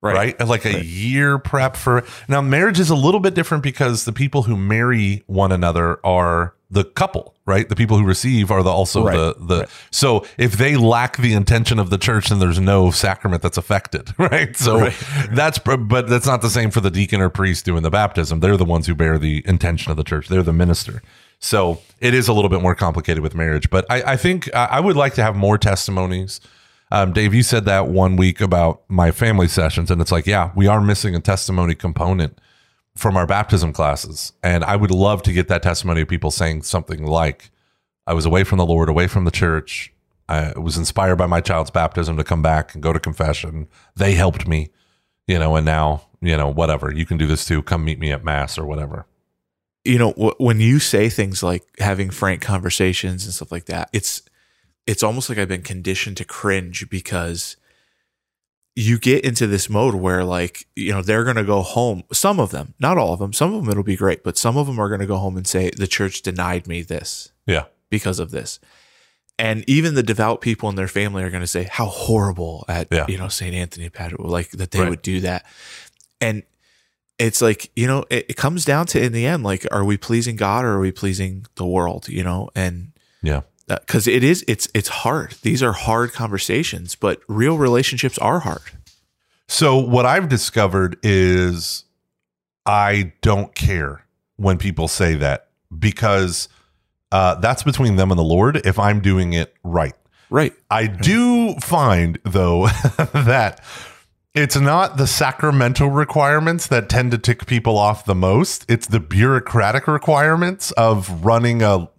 [0.00, 0.84] right, like a Right.
[0.84, 5.22] year prep for now marriage is a little bit different because the people who marry
[5.26, 9.14] one another are the couple right the people who receive are the also Right.
[9.16, 9.68] the the Right.
[9.90, 14.14] so if they lack the intention of the church then there's no sacrament that's affected
[14.18, 14.94] right so Right.
[15.32, 18.56] that's but that's not the same for the deacon or priest doing the baptism they're
[18.56, 21.02] the ones who bear the intention of the church they're the minister
[21.38, 24.64] so it is a little bit more complicated with marriage but i, I think I
[24.76, 26.40] I would like to have more testimonies
[26.90, 30.50] um, Dave, you said that one week about my family sessions, and it's like, yeah,
[30.54, 32.38] we are missing a testimony component
[32.96, 34.32] from our baptism classes.
[34.42, 37.50] And I would love to get that testimony of people saying something like,
[38.06, 39.92] I was away from the Lord, away from the church.
[40.28, 43.68] I was inspired by my child's baptism to come back and go to confession.
[43.96, 44.70] They helped me,
[45.26, 46.92] you know, and now, you know, whatever.
[46.92, 47.62] You can do this too.
[47.62, 49.06] Come meet me at Mass or whatever.
[49.84, 54.22] you know when you say things like having frank conversations and stuff like that it's
[54.86, 57.56] it's almost like i've been conditioned to cringe because
[58.74, 62.40] you get into this mode where like you know they're going to go home some
[62.40, 64.66] of them not all of them some of them it'll be great but some of
[64.66, 67.64] them are going to go home and say the church denied me this Yeah.
[67.90, 68.58] because of this
[69.38, 72.88] and even the devout people in their family are going to say how horrible at
[72.90, 73.04] Yeah.
[73.08, 74.88] you know Saint Anthony Padua like that they Right.
[74.90, 75.44] would do that
[76.20, 76.42] and
[77.18, 79.98] it's like you know it, it comes down to in the end like are we
[79.98, 83.42] pleasing God or are we pleasing the world you know and Yeah.
[83.68, 88.62] Because it is it's it's hard these are hard conversations but real relationships are hard
[89.48, 91.84] So what I've discovered is
[92.64, 96.48] I don't care when people say that because
[97.10, 99.94] uh, that's between them and the Lord if I'm doing it right.
[100.30, 102.66] right I do find though
[103.12, 103.60] that
[104.34, 108.64] it's not the sacramental requirements that tend to tick people off the most.
[108.66, 111.90] It's the bureaucratic requirements of running a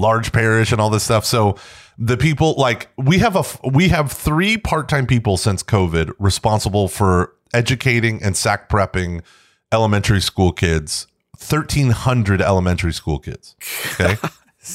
[0.00, 1.24] large parish and all this stuff.
[1.24, 1.56] So
[1.98, 7.34] the people like we have a we have three part-time people since COVID responsible for
[7.52, 9.22] educating and sack prepping
[9.72, 11.06] elementary school kids,
[11.38, 13.54] 1300 elementary school kids.
[14.00, 14.16] Okay?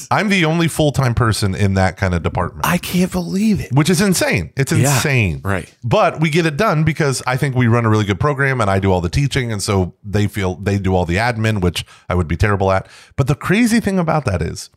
[0.10, 3.72] I'm the only full time person in that kind of department, I can't believe it.
[3.72, 4.52] which is insane.
[4.58, 4.94] It's Yeah.
[4.96, 5.42] insane.
[5.44, 5.72] Right.
[5.84, 8.70] But we get it done because I think we run a really good program and
[8.70, 9.52] I do all the teaching.
[9.52, 12.88] And so they feel they do all the admin, which I would be terrible at.
[13.16, 14.72] But the crazy thing about that is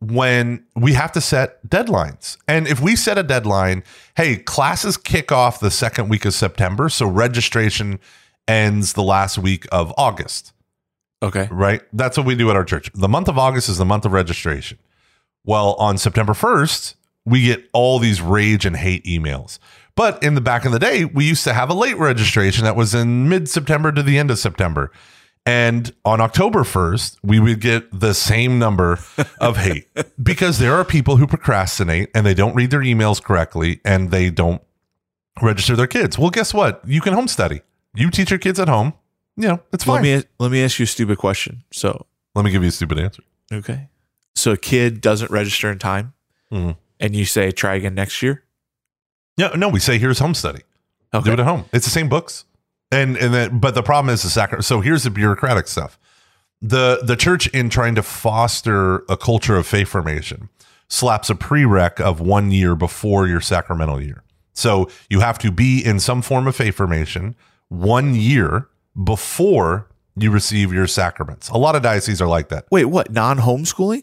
[0.00, 2.36] when we have to set deadlines.
[2.48, 3.84] And if we set a deadline,
[4.16, 6.88] hey, classes kick off the second week of September.
[6.88, 8.00] So registration
[8.48, 10.52] ends the last week of August
[11.22, 11.48] Okay.
[11.50, 11.82] right?
[11.92, 12.90] That's what we do at our church.
[12.94, 14.78] The month of August is the month of registration.
[15.44, 16.94] Well, on September 1st,
[17.26, 19.58] we get all these rage and hate emails.
[19.94, 22.74] But in the back of the day, we used to have a late registration that
[22.74, 24.90] was in mid September to the end of September.
[25.46, 28.98] And on October 1st, we would get the same number
[29.40, 29.88] of hate
[30.22, 34.30] because there are people who procrastinate and they don't read their emails correctly and they
[34.30, 34.62] don't
[35.40, 36.18] register their kids.
[36.18, 36.82] Well, guess what?
[36.86, 37.62] You can home study.
[37.94, 38.92] You teach your kids at home.
[39.36, 40.02] You know, it's fine.
[40.02, 41.64] Let me let me ask you a stupid question.
[41.72, 43.22] So, Let me give you a stupid answer.
[43.52, 43.88] okay.
[44.36, 46.12] So a kid doesn't register in time
[46.52, 46.76] Mhm.
[47.00, 48.44] and you say try again next year?
[49.38, 50.60] No, no, we say here's home study.
[51.12, 51.32] Do Okay.
[51.32, 51.64] it at home.
[51.72, 52.44] It's the same books.
[52.92, 54.64] And and then but the problem is the sacrament.
[54.64, 55.98] So here's the bureaucratic stuff.
[56.60, 60.48] The the church in trying to foster a culture of faith formation
[60.88, 64.24] slaps a prereq of one year before your sacramental year.
[64.52, 67.36] So you have to be in some form of faith formation
[67.68, 68.68] one year
[69.02, 71.48] before you receive your sacraments.
[71.50, 72.66] A lot of dioceses are like that.
[72.70, 73.10] Wait, what?
[73.10, 74.02] Non-homeschooling?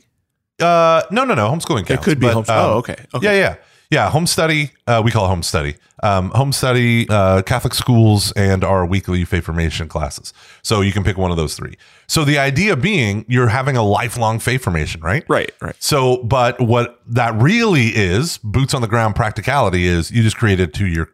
[0.60, 1.50] Uh, no, no, no.
[1.50, 1.92] Homeschooling counts.
[1.92, 2.46] it could be but, home.
[2.48, 2.96] um, oh, okay.
[3.14, 3.26] Okay.
[3.26, 3.56] Yeah, yeah,
[3.90, 4.10] yeah.
[4.10, 4.72] Home study.
[4.86, 5.76] Uh, we call it home study.
[6.04, 10.32] Um, home study, uh, Catholic schools, and our weekly faith formation classes.
[10.62, 11.76] So you can pick one of those three.
[12.08, 15.24] So the idea being, you're having a lifelong faith formation, right?
[15.28, 15.76] Right, right.
[15.80, 20.70] So, but what that really is, boots on the ground practicality is, you just created
[20.70, 21.10] a two year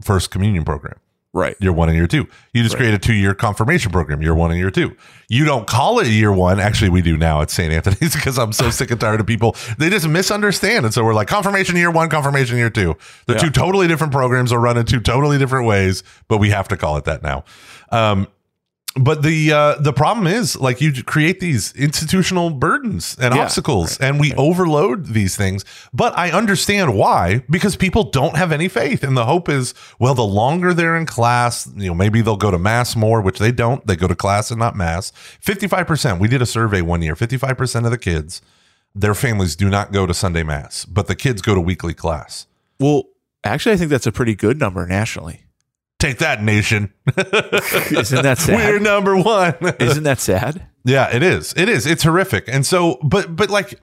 [0.00, 0.96] first communion program
[1.34, 1.56] Right.
[1.58, 2.28] year one and year two.
[2.52, 4.96] You just create a two year confirmation program, year one and year two.
[5.28, 6.60] You don't call it year one.
[6.60, 7.72] Actually, we do now at St.
[7.72, 9.56] Anthony's because I'm so sick and tired of people.
[9.76, 10.84] They just misunderstand.
[10.84, 12.94] And so we're like, confirmation year one, confirmation year two.
[13.26, 13.42] They're Yeah.
[13.42, 16.76] two totally different programs are run in two totally different ways, but we have to
[16.76, 17.42] call it that now.
[17.90, 18.28] Um,
[18.96, 23.98] but the uh, the problem is like you create these institutional burdens and Yeah, obstacles
[23.98, 25.64] and we overload these things.
[25.92, 30.14] But i understand why because people don't have any faith and the hope is well
[30.14, 33.52] the longer they're in class you know maybe they'll go to mass more which they
[33.52, 33.84] don't.
[33.86, 35.12] They go to class and not mass.
[35.44, 38.40] 55% we did a survey one year 55% of the kids
[38.94, 42.46] their families do not go to sunday mass but the kids go to weekly class.
[42.78, 43.04] Well,
[43.44, 45.43] actually, I think that's a pretty good number nationally.
[46.04, 48.56] Take that nation Isn't that sad?
[48.56, 50.66] we're number one Isn't that sad?
[50.84, 51.54] Yeah, it is.
[51.56, 51.86] It is.
[51.86, 52.44] It's horrific.
[52.46, 53.80] And so, but, but like,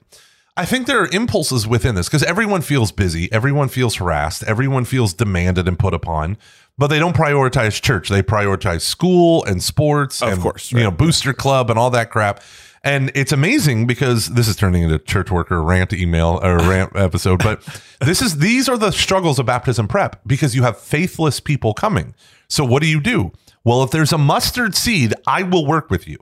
[0.56, 4.86] I think there are impulses within this because everyone feels busy, everyone feels harassed, everyone
[4.86, 6.38] feels demanded and put upon,
[6.78, 8.10] but they don't prioritize church.
[8.10, 12.12] They prioritize school and sports, Of and, course, you know, booster club and all that
[12.12, 12.44] crap.
[12.84, 17.44] And it's amazing because this is turning into church worker rant email or rant episode,
[17.44, 17.62] but
[18.00, 22.16] this is these are the struggles of baptism prep because you have faithless people coming.
[22.48, 23.32] So what do you do?
[23.64, 26.18] Well, if there's a mustard seed, I will work with you.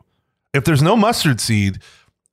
[0.54, 1.80] If there's no mustard seed,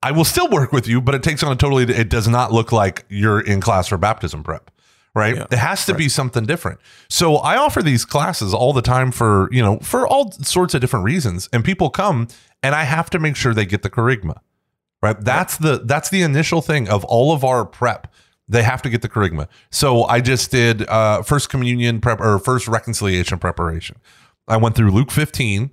[0.02, 2.52] I will still work with you, but it takes on a totally, it does not
[2.52, 4.70] look like you're in class for baptism prep,
[5.14, 5.36] right?
[5.36, 6.80] Yeah, it has to be something different.
[7.08, 10.80] So I offer these classes all the time for, you know, for all sorts of
[10.80, 11.48] different reasons.
[11.52, 12.28] And people come
[12.66, 14.40] and I have to make sure they get the kerygma,
[15.00, 15.16] right?
[15.20, 18.12] That's the, that's the initial thing of all of our prep.
[18.48, 19.46] They have to get the kerygma.
[19.70, 23.98] So I just did uh, first communion prep or first reconciliation preparation.
[24.48, 25.70] I went through Luke 15,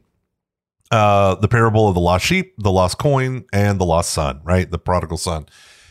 [0.92, 4.70] uh, the parable of the lost sheep, the lost coin, and the lost son, right?
[4.70, 5.48] The prodigal son.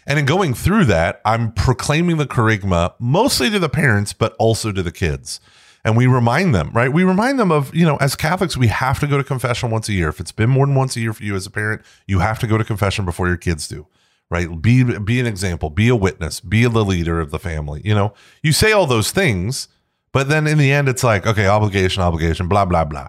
[0.06, 4.70] And in going through that, I'm proclaiming the kerygma mostly to the parents, but also
[4.70, 5.40] to the kids.
[5.84, 6.92] And we remind them, right?
[6.92, 9.88] We remind them of, you know, as Catholics, we have to go to confession once
[9.88, 10.08] a year.
[10.08, 12.38] If it's been more than once a year for you as a parent, you have
[12.38, 13.88] to go to confession before your kids do,
[14.30, 14.62] right?
[14.62, 17.82] Be be an example, be a witness, be the leader of the family.
[17.84, 18.14] You know,
[18.44, 19.66] you say all those things,
[20.12, 23.08] but then in the end, it's like, okay, obligation, obligation, blah, blah, blah.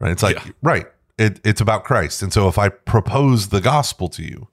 [0.00, 0.12] Right?
[0.12, 0.52] It's like, Yeah.
[0.62, 0.86] right.
[1.18, 2.22] It, it's about Christ.
[2.22, 4.46] And so if I propose the gospel to you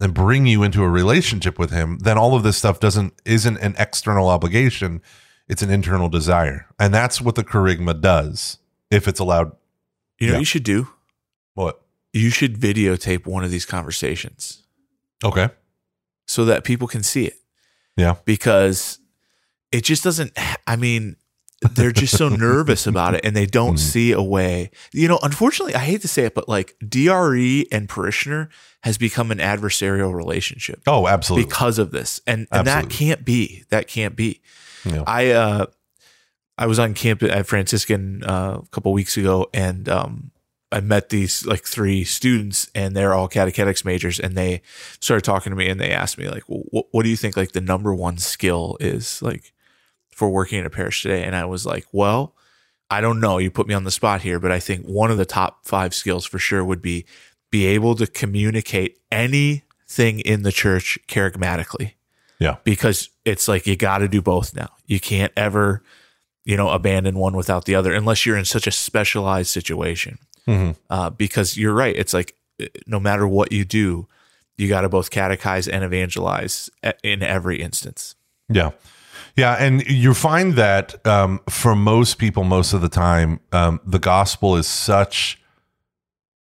[0.00, 3.56] and bring you into a relationship with him, then all of this stuff doesn't isn't
[3.58, 5.00] an external obligation.
[5.50, 6.66] It's an internal desire.
[6.78, 8.58] And that's what the kerygma does
[8.90, 9.52] if it's allowed.
[10.18, 10.36] You know, Yeah.
[10.36, 10.88] what you should do.
[11.54, 11.80] What?
[12.12, 14.62] You should videotape one of these conversations
[15.24, 15.48] Okay.
[16.26, 17.34] so that people can see it.
[17.96, 18.14] Yeah.
[18.24, 18.98] because
[19.72, 20.32] it just doesn't
[20.66, 21.16] i mean
[21.72, 23.78] they're just so nervous about it and they don't Mhm.
[23.78, 27.88] see a way you know unfortunately i hate to say it but like dre and
[27.90, 28.48] parishioner
[28.84, 31.44] has become an adversarial relationship Oh, absolutely.
[31.46, 34.40] because of this and and that can't be that can't be
[34.84, 35.04] Yeah.
[35.06, 35.66] i uh
[36.58, 40.30] i was on camp at franciscan uh, a couple weeks ago and um
[40.72, 44.62] I met these like three students and they're all catechetics majors and they
[45.00, 47.60] started talking to me and they asked me like, what do you think like the
[47.60, 49.52] number one skill is like
[50.10, 51.24] for working in a parish today?
[51.24, 52.36] And I was like, well,
[52.88, 53.38] I don't know.
[53.38, 55.92] You put me on the spot here, but I think one of the top five
[55.92, 57.04] skills for sure would be
[57.50, 61.94] be able to communicate anything in the church kerygmatically.
[62.40, 62.56] Yeah.
[62.64, 64.70] Because it's like you got to do both now.
[64.86, 65.82] You can't ever,
[66.44, 70.18] you know, abandon one without the other unless you're in such a specialized situation.
[70.48, 70.74] Mhm.
[70.88, 71.94] Uh, because you're right.
[71.94, 74.08] It's like uh, no matter what you do,
[74.56, 76.70] you got to both catechize and evangelize
[77.04, 78.14] in every instance.
[78.48, 78.70] Yeah.
[79.36, 79.54] Yeah.
[79.54, 84.56] And you find that um, for most people, most of the time, um, the gospel
[84.56, 85.40] is such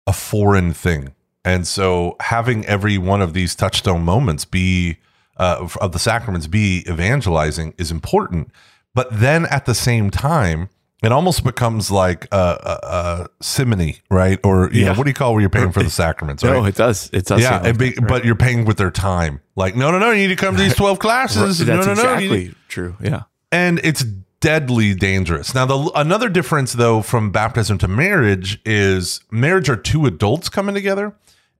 [0.07, 1.13] a foreign thing.
[1.43, 4.97] And so having every one of these touchstone moments be
[5.39, 8.51] uh, of the sacraments be evangelizing is important.
[8.93, 10.69] But then at the same time,
[11.01, 14.37] it almost becomes like a, a, a simony, right?
[14.43, 14.97] Or you know, Yeah.
[14.97, 16.51] what do you call where you're paying for the sacraments, right?
[16.53, 17.09] No, it does.
[17.13, 17.41] It does.
[17.41, 18.07] yeah, like be, that, right?
[18.09, 19.39] but you're paying with their time.
[19.55, 21.59] Like, no, no, no, you need to come to these 12 classes.
[21.59, 21.91] that's no, no, no.
[21.93, 22.97] exactly true.
[23.01, 23.23] Yeah.
[23.51, 24.03] and it's
[24.41, 25.53] deadly dangerous.
[25.53, 30.75] Now, the another difference though from baptism to marriage is marriage are two adults coming
[30.75, 31.13] together,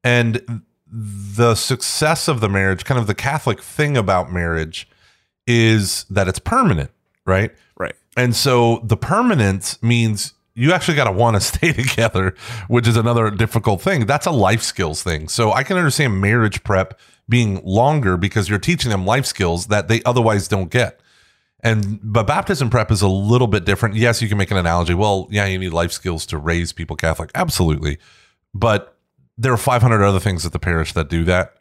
[0.04, 4.88] and the success of the marriage, kind of the Catholic thing about marriage,
[5.46, 6.92] is that it's permanent,
[7.26, 7.52] right?
[7.78, 7.96] Right.
[8.18, 12.36] And so the permanence means you actually got to want to stay together,
[12.68, 14.06] which is another difficult thing.
[14.06, 15.28] That's a life skills thing.
[15.28, 19.88] So I can understand marriage prep being longer because you're teaching them life skills that
[19.88, 21.00] they otherwise don't get.
[21.62, 23.96] And but baptism prep is a little bit different.
[23.96, 24.94] Yes, you can make an analogy.
[24.94, 27.32] Well, yeah, you need life skills to raise people Catholic.
[27.36, 27.98] Absolutely.
[28.54, 28.98] But
[29.42, 31.54] there are 500 other things at the parish that do that.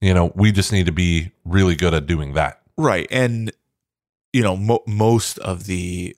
[0.00, 2.60] You know, we just need to be really good at doing that.
[2.76, 3.06] Right.
[3.10, 3.50] And,
[4.32, 6.14] you know, mo- most of the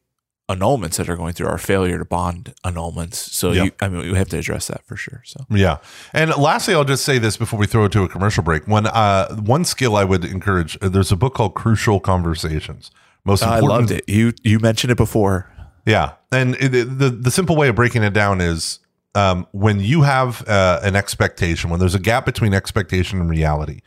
[0.50, 3.14] annulments that are going through are failure to bond annulments.
[3.14, 3.64] So, Yeah.
[3.64, 5.22] you, I mean, we have to address that for sure.
[5.24, 5.78] So, Yeah.
[6.12, 8.66] And lastly, I'll just say this before we throw it to a commercial break.
[8.66, 12.90] When uh, one skill I would encourage, uh, there's a book called Crucial Conversations.
[13.24, 14.08] Most I important, loved it.
[14.08, 15.50] You, you mentioned it before.
[15.84, 18.80] Yeah, and it, the the simple way of breaking it down is
[19.16, 23.80] um, when you have uh, an expectation, when there's a gap between expectation and reality,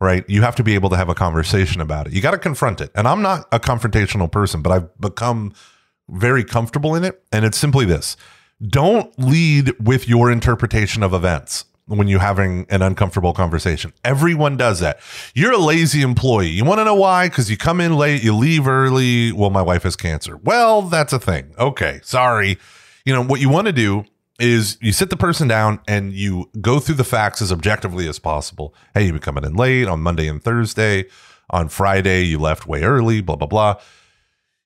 [0.00, 0.24] right?
[0.28, 2.12] You have to be able to have a conversation about it.
[2.12, 2.92] You got to confront it.
[2.94, 5.52] And I'm not a confrontational person, but I've become
[6.08, 7.20] very comfortable in it.
[7.32, 8.16] And it's simply this:
[8.66, 13.92] don't lead with your interpretation of events when you're having an uncomfortable conversation.
[14.04, 15.00] Everyone does that.
[15.34, 16.50] You're a lazy employee.
[16.50, 17.28] You want to know why?
[17.28, 19.32] Because you come in late, you leave early.
[19.32, 20.36] Well, my wife has cancer.
[20.36, 21.52] Well, that's a thing.
[21.58, 22.58] Okay, sorry.
[23.04, 24.04] You know, what you want to do
[24.38, 28.18] is you sit the person down and you go through the facts as objectively as
[28.18, 28.74] possible.
[28.94, 31.06] Hey, you've been coming in late on Monday and Thursday.
[31.50, 33.80] On Friday, you left way early, blah, blah, blah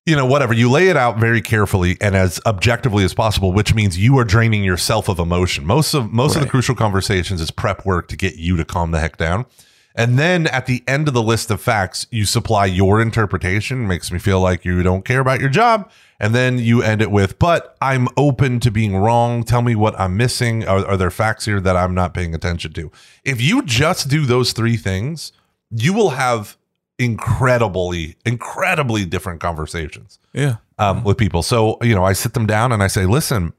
[0.04, 0.52] you know, whatever.
[0.52, 4.24] You lay it out very carefully and as objectively as possible, which means you are
[4.24, 5.64] draining yourself of emotion.
[5.64, 8.90] Most of most of the crucial conversations is prep work to get you to calm
[8.90, 9.46] the heck down.
[9.94, 13.86] And then at the end of the list of facts, you supply your interpretation.
[13.86, 15.90] Makes me feel like you don't care about your job.
[16.18, 19.42] And then you end it with, but I'm open to being wrong.
[19.42, 20.66] Tell me what I'm missing.
[20.66, 22.92] Are, are there facts here that I'm not paying attention to?
[23.24, 25.32] If you just do those three things,
[25.70, 26.56] you will have
[26.98, 30.56] incredibly, incredibly different conversations Yeah.
[30.78, 31.42] um, with people.
[31.42, 33.52] So, you know, I sit them down and I say, listen,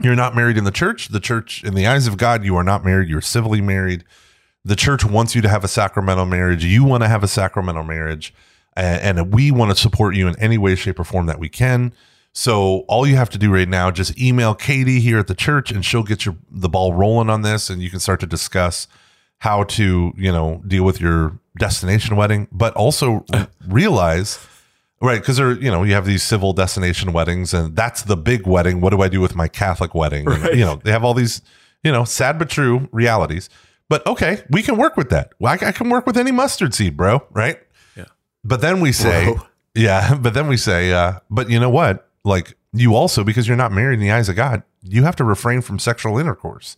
[0.00, 1.08] you're not married in the church.
[1.08, 3.08] The church, in the eyes of God, you are not married.
[3.08, 4.04] You're civilly married.
[4.68, 6.64] The church wants you to have a sacramental marriage.
[6.64, 8.34] You want to have a sacramental marriage.
[8.76, 11.48] And, and we want to support you in any way, shape, or form that we
[11.48, 11.92] can.
[12.32, 15.70] So all you have to do right now, just email Katie here at the church
[15.72, 18.86] and she'll get your the ball rolling on this and you can start to discuss
[19.38, 23.24] how to, you know, deal with your destination wedding, but also
[23.66, 24.38] realize
[25.00, 28.48] Right, because there, you know, you have these civil destination weddings, and that's the big
[28.48, 28.80] wedding.
[28.80, 30.26] What do I do with my Catholic wedding?
[30.28, 31.40] And, you know, they have all these,
[31.84, 33.48] you know, sad but true realities.
[33.88, 35.32] But okay, we can work with that.
[35.38, 37.22] Well, I, I can work with any mustard seed, bro.
[37.30, 37.58] Right?
[37.96, 38.06] Yeah.
[38.44, 39.46] But then we say, Bro.
[39.74, 40.14] yeah.
[40.14, 42.08] But then we say, uh, but you know what?
[42.24, 45.24] Like you also, because you're not married in the eyes of God, you have to
[45.24, 46.76] refrain from sexual intercourse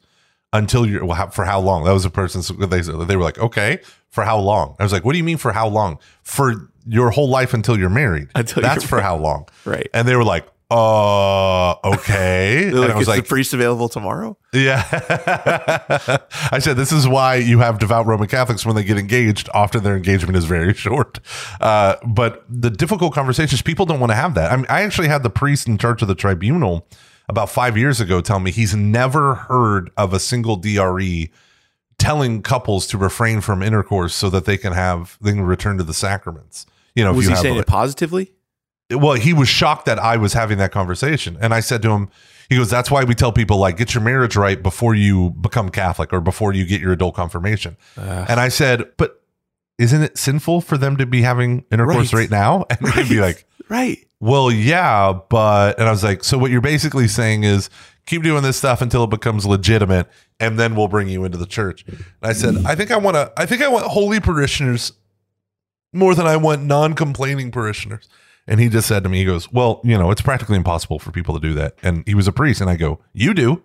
[0.52, 1.84] until you're well, how, for how long?
[1.84, 2.42] That was a person.
[2.58, 4.76] They they were like, okay, for how long?
[4.78, 5.98] I was like, what do you mean for how long?
[6.22, 8.28] For your whole life until you're married.
[8.34, 9.48] Until That's you're for how long?
[9.64, 9.88] Right.
[9.92, 12.70] And they were like, uh, okay.
[12.70, 14.36] They're and like, I was is like, the priest available tomorrow?
[14.52, 14.84] yeah.
[16.52, 19.48] I said, this is why you have devout Roman Catholics when they get engaged.
[19.52, 21.18] Often their engagement is very short.
[21.60, 24.52] Uh, but the difficult conversations, people don't want to have that.
[24.52, 26.86] I mean, I actually had the priest in charge of the tribunal
[27.28, 31.28] about five years ago tell me he's never heard of a single DRE
[31.98, 35.84] telling couples to refrain from intercourse so that they can have, they can return to
[35.84, 36.66] the sacraments.
[36.94, 38.32] You know, if Was you he saying it positively?
[38.90, 41.36] Well, he was shocked that I was having that conversation.
[41.40, 42.08] And I said to him,
[42.48, 45.68] he goes, That's why we tell people, like, get your marriage right before you become
[45.70, 47.76] Catholic or before you get your adult confirmation.
[47.96, 49.22] and I said, But
[49.78, 52.20] isn't it sinful for them to be having intercourse Right.
[52.22, 52.66] right, now?
[52.70, 53.98] And he'd be like, right.
[54.18, 57.70] Well, yeah, but, and I was like, So what you're basically saying is
[58.06, 60.08] keep doing this stuff until it becomes legitimate,
[60.40, 61.84] and then we'll bring you into the church.
[61.86, 64.92] And I said, I think I want to, I think I want holy parishioners
[65.92, 68.08] more than I want non complaining parishioners.
[68.50, 71.10] And he just said to me, he goes, Well, you know, it's practically impossible for
[71.12, 71.76] people to do that.
[71.82, 72.60] And he was a priest.
[72.60, 73.62] And I go, You do?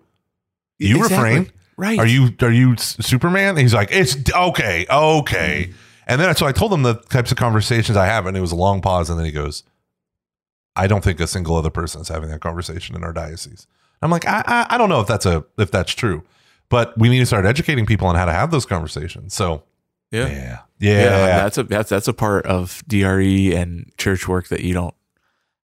[0.78, 1.16] You Exactly.
[1.16, 1.52] refrain?
[1.76, 1.98] Right.
[1.98, 3.50] Are you are you Superman?
[3.50, 5.70] And he's like, It's okay, okay.
[6.06, 8.52] And then so I told him the types of conversations I have, and it was
[8.52, 9.64] a long pause, and then he goes,
[10.76, 13.66] I don't think a single other person is having that conversation in our diocese.
[14.02, 16.22] I'm like, I, I I don't know if that's a if that's true,
[16.68, 19.34] but we need to start educating people on how to have those conversations.
[19.34, 19.64] So
[20.12, 20.28] Yeah.
[20.28, 24.60] yeah, Yeah, yeah, that's a that's that's a part of DRE and church work that
[24.60, 24.94] you don't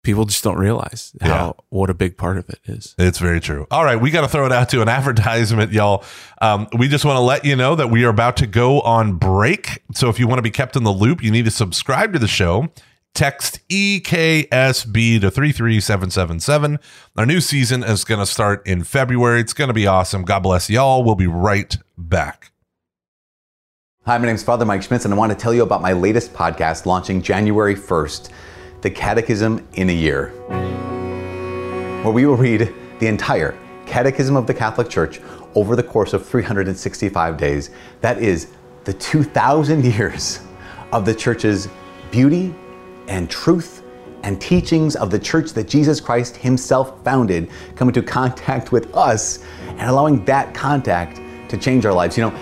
[0.05, 1.53] people just don't realize how Yeah.
[1.70, 2.95] what a big part of it is.
[2.99, 3.66] It's very true.
[3.70, 6.05] All right, we got to throw it out to an advertisement, y'all.
[6.41, 9.14] Um, we just want to let you know that we are about to go on
[9.14, 9.82] break.
[9.95, 12.18] So if you want to be kept in the loop, you need to subscribe to
[12.18, 12.68] the show.
[13.14, 16.78] Text EKSB to 33777.
[17.16, 19.41] Our new season is going to start in February.
[19.41, 20.22] It's going to be awesome.
[20.22, 21.03] God bless y'all.
[21.05, 22.53] We'll be right back.
[24.09, 25.92] Hi, my name is Father Mike Schmitz, and I want to tell you about my
[25.92, 28.30] latest podcast launching January 1st
[28.80, 30.30] The Catechism in a Year,
[32.02, 33.54] where we will read the entire
[33.84, 35.20] Catechism of the Catholic Church
[35.54, 37.68] over the course of 365 days.
[38.00, 38.48] That is
[38.84, 40.40] the 2,000 years
[40.90, 41.68] of the Church's
[42.11, 42.54] beauty
[43.09, 43.82] and truth
[44.22, 49.44] and teachings of the church that Jesus Christ Himself founded come into contact with us
[49.66, 52.16] and allowing that contact to change our lives.
[52.16, 52.36] You know,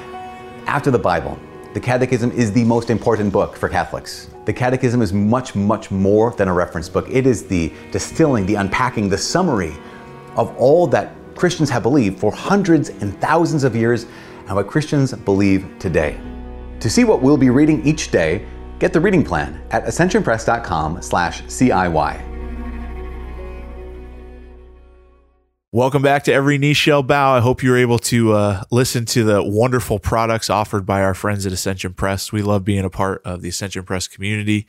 [0.69, 1.37] after the Bible,
[1.77, 4.31] the Catechism is the most important book for Catholics.
[4.47, 7.07] The Catechism is much, much more than a reference book.
[7.11, 9.75] It is the distilling, the unpacking, the summary
[10.37, 14.07] of all that Christians have believed for hundreds and thousands of years
[14.47, 16.19] and what Christians believe today.
[16.81, 18.47] To see what we'll be reading each day,
[18.79, 20.97] get the reading plan at ascensionpress.com
[25.77, 27.35] Welcome back to Every Knee Shall Bow.
[27.35, 31.13] I hope you were able to uh, listen to the wonderful products offered by our
[31.13, 32.33] friends at Ascension Press.
[32.33, 34.67] We love being a part of the Ascension Press community.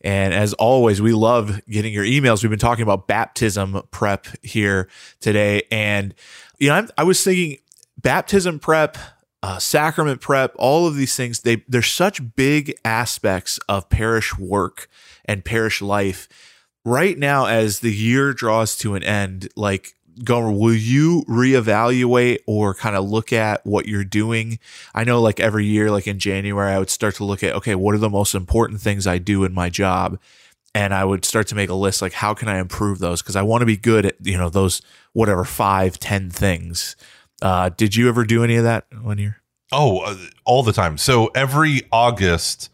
[0.00, 2.42] And as always, we love getting your emails.
[2.42, 4.88] We've been talking about baptism prep here
[5.20, 5.62] today.
[5.70, 6.12] And,
[6.58, 7.58] you know, I'm, I was thinking
[7.96, 8.98] baptism prep,
[9.44, 14.88] uh, sacrament prep, all of these things, they, they're such big aspects of parish work
[15.24, 16.28] and parish life
[16.84, 19.94] right now as the year draws to an end like
[20.24, 24.58] gomer will you reevaluate or kind of look at what you're doing?
[24.94, 27.74] I know like every year like in january i would start to look at okay
[27.74, 30.18] what are the most important things i do in my job?
[30.74, 33.22] And i would start to make a list like how can i improve those?
[33.22, 36.96] Because i want to be good at you know those whatever five ten things.
[37.42, 39.42] Uh did you ever do any of that one year?
[39.70, 40.96] Oh, uh, all the time.
[40.96, 42.70] So every August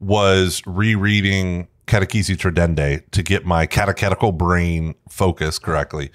[0.00, 6.10] was rereading Catechesi Tradendae to get my catechetical brain focused correctly.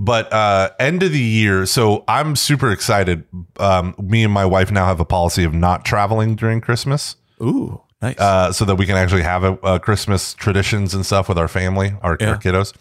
[0.00, 3.24] But uh, end of the year, so I'm super excited.
[3.58, 7.80] Um, me and my wife now have a policy of not traveling during Christmas, ooh
[8.00, 11.36] nice uh, so that we can actually have a, a Christmas traditions and stuff with
[11.36, 12.28] our family, our, Yeah.
[12.30, 12.72] our kiddos.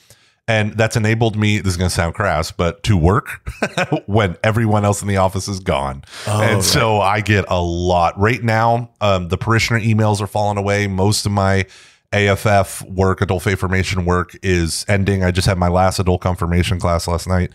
[0.48, 3.50] And that's enabled me, this is going to sound crass, but to work
[4.06, 6.04] when everyone else in the office is gone.
[6.28, 6.64] Oh, and right.
[6.64, 8.18] so I get a lot.
[8.18, 10.88] Right now, um, the parishioner emails are falling away.
[10.88, 11.66] Most of my
[12.14, 15.24] AFF work, adult faith formation work, is ending.
[15.24, 17.52] I just had my last adult confirmation class last night.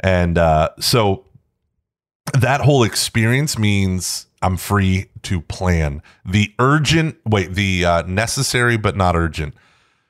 [0.00, 1.26] And uh, so
[2.32, 8.96] that whole experience means I'm free to plan the urgent, wait, the uh, necessary but
[8.96, 9.54] not urgent,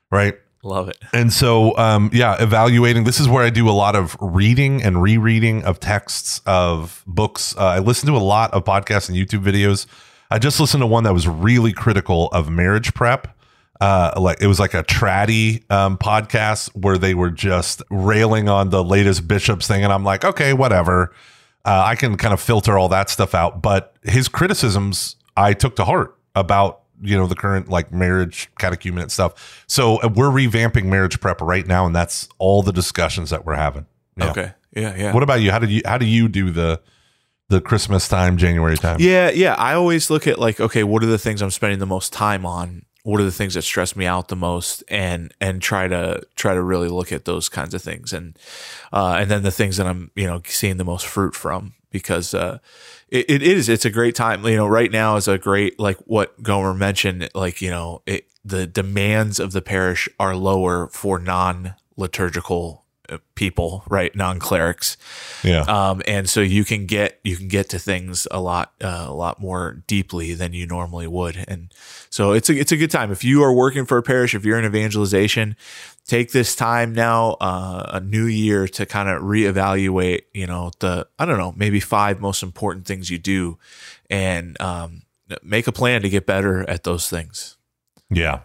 [0.09, 0.35] right?
[0.63, 3.03] love it And so, um, yeah, evaluating.
[3.03, 7.55] This is where I do a lot of reading and rereading of texts of books.
[7.57, 9.85] Uh, I listen to a lot of podcasts and YouTube videos.
[10.29, 13.35] I just listened to one that was really critical of marriage prep.
[13.81, 18.69] Uh, like it was like a traddy um, podcast where they were just railing on
[18.69, 21.13] the latest bishops thing, and I'm like, okay, whatever.
[21.65, 25.75] Uh, I can kind of filter all that stuff out, but his criticisms I took
[25.77, 29.65] to heart about you know the current like marriage catechumenate stuff.
[29.67, 33.55] So uh, we're revamping marriage prep right now, and that's all the discussions that we're
[33.55, 33.87] having.
[34.17, 34.29] Yeah.
[34.29, 35.51] okay yeah yeah What about you?
[35.51, 36.81] How did you how do you do the
[37.49, 38.97] the Christmas time, January time?
[38.99, 39.55] Yeah, yeah.
[39.55, 42.45] I always look at like, okay, what are the things I'm spending the most time
[42.45, 42.85] on?
[43.03, 46.53] What are the things that stress me out the most, and and try to try
[46.53, 48.37] to really look at those kinds of things, and
[48.93, 51.73] uh, and then the things that I'm you know seeing the most fruit from.
[51.91, 52.59] because uh,
[53.09, 54.43] it, it is it's a great time.
[54.45, 57.29] You know, right now is a great like what Gomer mentioned.
[57.35, 62.83] Like you know, it, the demands of the parish are lower for non liturgical
[63.35, 64.15] people, right?
[64.15, 64.97] Non clerics.
[65.43, 65.61] Yeah.
[65.61, 69.13] Um, and so you can get you can get to things a lot uh, a
[69.13, 71.73] lot more deeply than you normally would, and
[72.09, 74.45] so it's a it's a good time if you are working for a parish, if
[74.45, 75.55] you're in evangelization,
[76.05, 81.07] take this time now, uh, a new year to kind of reevaluate, you know, the
[81.17, 83.57] I don't know maybe five most important things you do,
[84.09, 85.03] and um,
[85.43, 87.57] make a plan to get better at those things.
[88.09, 88.41] Yeah.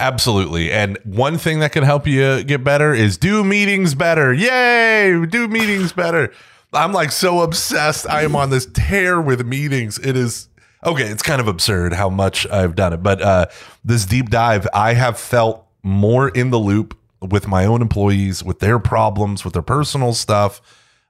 [0.00, 0.72] Absolutely.
[0.72, 4.32] And one thing that can help you get better is do meetings better.
[4.32, 5.26] Yay!
[5.26, 6.32] Do meetings better.
[6.72, 8.08] I'm like so obsessed.
[8.08, 9.98] I am on this tear with meetings.
[9.98, 10.48] It is
[10.84, 13.46] okay, it's kind of absurd how much I've done it, but uh
[13.84, 18.60] this deep dive, I have felt more in the loop with my own employees, with
[18.60, 20.62] their problems, with their personal stuff,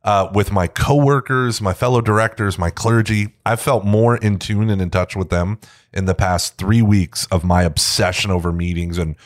[0.04, 3.34] uh, with my coworkers, my fellow directors, my clergy.
[3.44, 5.58] I've felt more in tune and in touch with them
[5.92, 9.16] in the past three weeks of my obsession over meetings and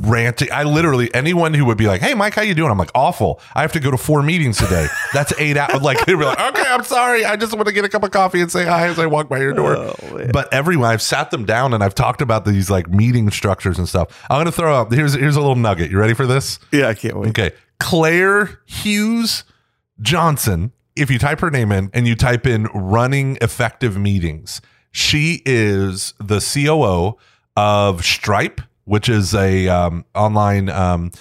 [0.00, 0.48] ranting.
[0.52, 3.40] I literally anyone who would be like, "Hey, Mike, how you doing?" I'm like, "Awful.
[3.54, 4.88] I have to go to four meetings today.
[5.12, 7.24] That's eight hours." Like they'd be like, "Okay, I'm sorry.
[7.24, 9.28] I just want to get a cup of coffee and say hi as I walk
[9.28, 9.94] by your door."
[10.32, 13.88] but everyone, I've sat them down and I've talked about these like meeting structures and
[13.88, 14.26] stuff.
[14.28, 14.92] I'm gonna throw up.
[14.92, 15.92] Here's here's a little nugget.
[15.92, 16.58] You ready for this?
[16.72, 17.28] Yeah, I can't wait.
[17.28, 19.44] Okay, Claire Hughes
[20.02, 20.72] Johnson.
[20.94, 26.12] If you type her name in and you type in running effective meetings, she is
[26.20, 27.16] the COO
[27.56, 31.12] of Stripe, which is a um, online um,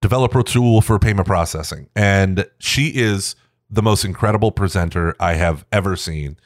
[0.00, 3.34] developer tool for payment processing, and she is
[3.68, 6.38] the most incredible presenter I have ever seen.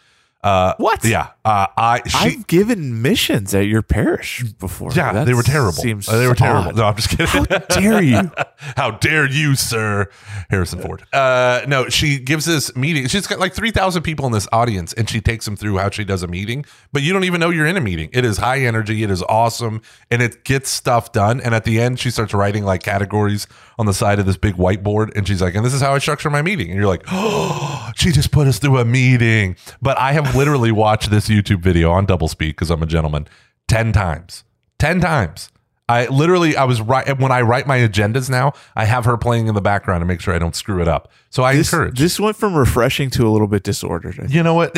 [0.43, 1.05] Uh, What?
[1.05, 4.91] Yeah, uh, I she I've given missions at your parish before.
[4.93, 5.73] yeah That they were terrible.
[5.83, 6.71] Seems Uh, they were terrible.
[6.71, 6.77] odd.
[6.77, 7.27] No, I'm just kidding.
[7.49, 8.31] How dare you?
[8.77, 10.09] How dare you, sir?
[10.51, 11.05] Harrison Ford.
[11.13, 13.07] Uh, no, she gives this meeting.
[13.07, 16.05] She's got like 3,000 people in this audience, and she takes them through how she
[16.05, 18.09] does a meeting, but you don't even know you're in a meeting.
[18.13, 19.81] It is high energy, it is awesome,
[20.11, 21.41] and it gets stuff done.
[21.41, 23.47] And at the end, she starts writing like categories
[23.83, 25.99] on the side of this big whiteboard, and she's like, and this is how I
[25.99, 26.71] structure my meeting.
[26.71, 29.57] And you're like, oh, she just put us through a meeting.
[29.83, 33.27] But I have literally watched this YouTube video on double speed because I'm a gentleman
[33.67, 34.45] 10 times.
[34.79, 35.51] 10 times.
[35.89, 39.49] I literally, I was right when I write my agendas now, I have her playing
[39.49, 41.11] in the background to make sure I don't screw it up.
[41.29, 41.99] So I This, encourage.
[41.99, 44.31] this went from refreshing to a little bit disordered.
[44.31, 44.75] You know what?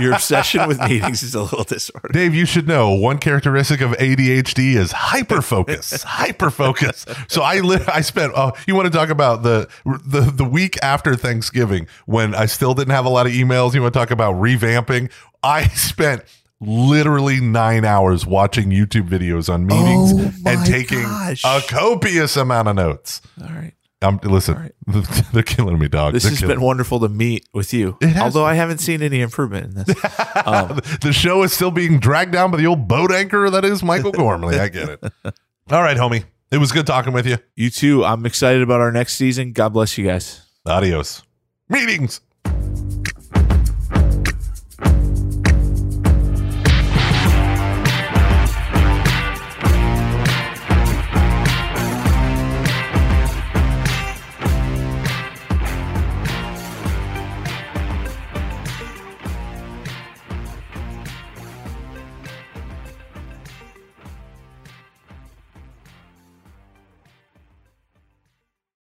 [0.00, 2.12] Your obsession with meetings is a little disordered.
[2.12, 6.02] Dave, you should know one characteristic of ADHD is hyper focus.
[6.04, 7.04] hyper focus.
[7.28, 8.32] So I li- I spent.
[8.36, 12.72] Oh, you want to talk about the the the week after Thanksgiving when I still
[12.72, 13.74] didn't have a lot of emails.
[13.74, 15.10] You want to talk about revamping?
[15.42, 16.22] I spent
[16.60, 20.12] literally nine hours watching YouTube videos on meetings
[20.46, 21.42] Oh and taking gosh.
[21.44, 23.20] a copious amount of notes.
[23.40, 23.72] All right.
[24.02, 24.72] Um, listen,
[25.32, 26.12] they're killing me, dog.
[26.12, 27.96] This They're has killing been wonderful to meet with you.
[28.02, 29.96] It has Although I haven't seen any improvement in this.
[30.46, 33.82] Um, the show is still being dragged down by the old boat anchor that is
[33.82, 34.60] Michael Gormley.
[34.60, 35.00] I get it.
[35.72, 36.24] All right, homie.
[36.52, 37.38] It was good talking with you.
[37.56, 38.04] you too.
[38.04, 39.52] I'm excited about our next season.
[39.52, 40.42] God bless you guys.
[40.66, 41.22] Adios.
[41.68, 42.20] Meetings.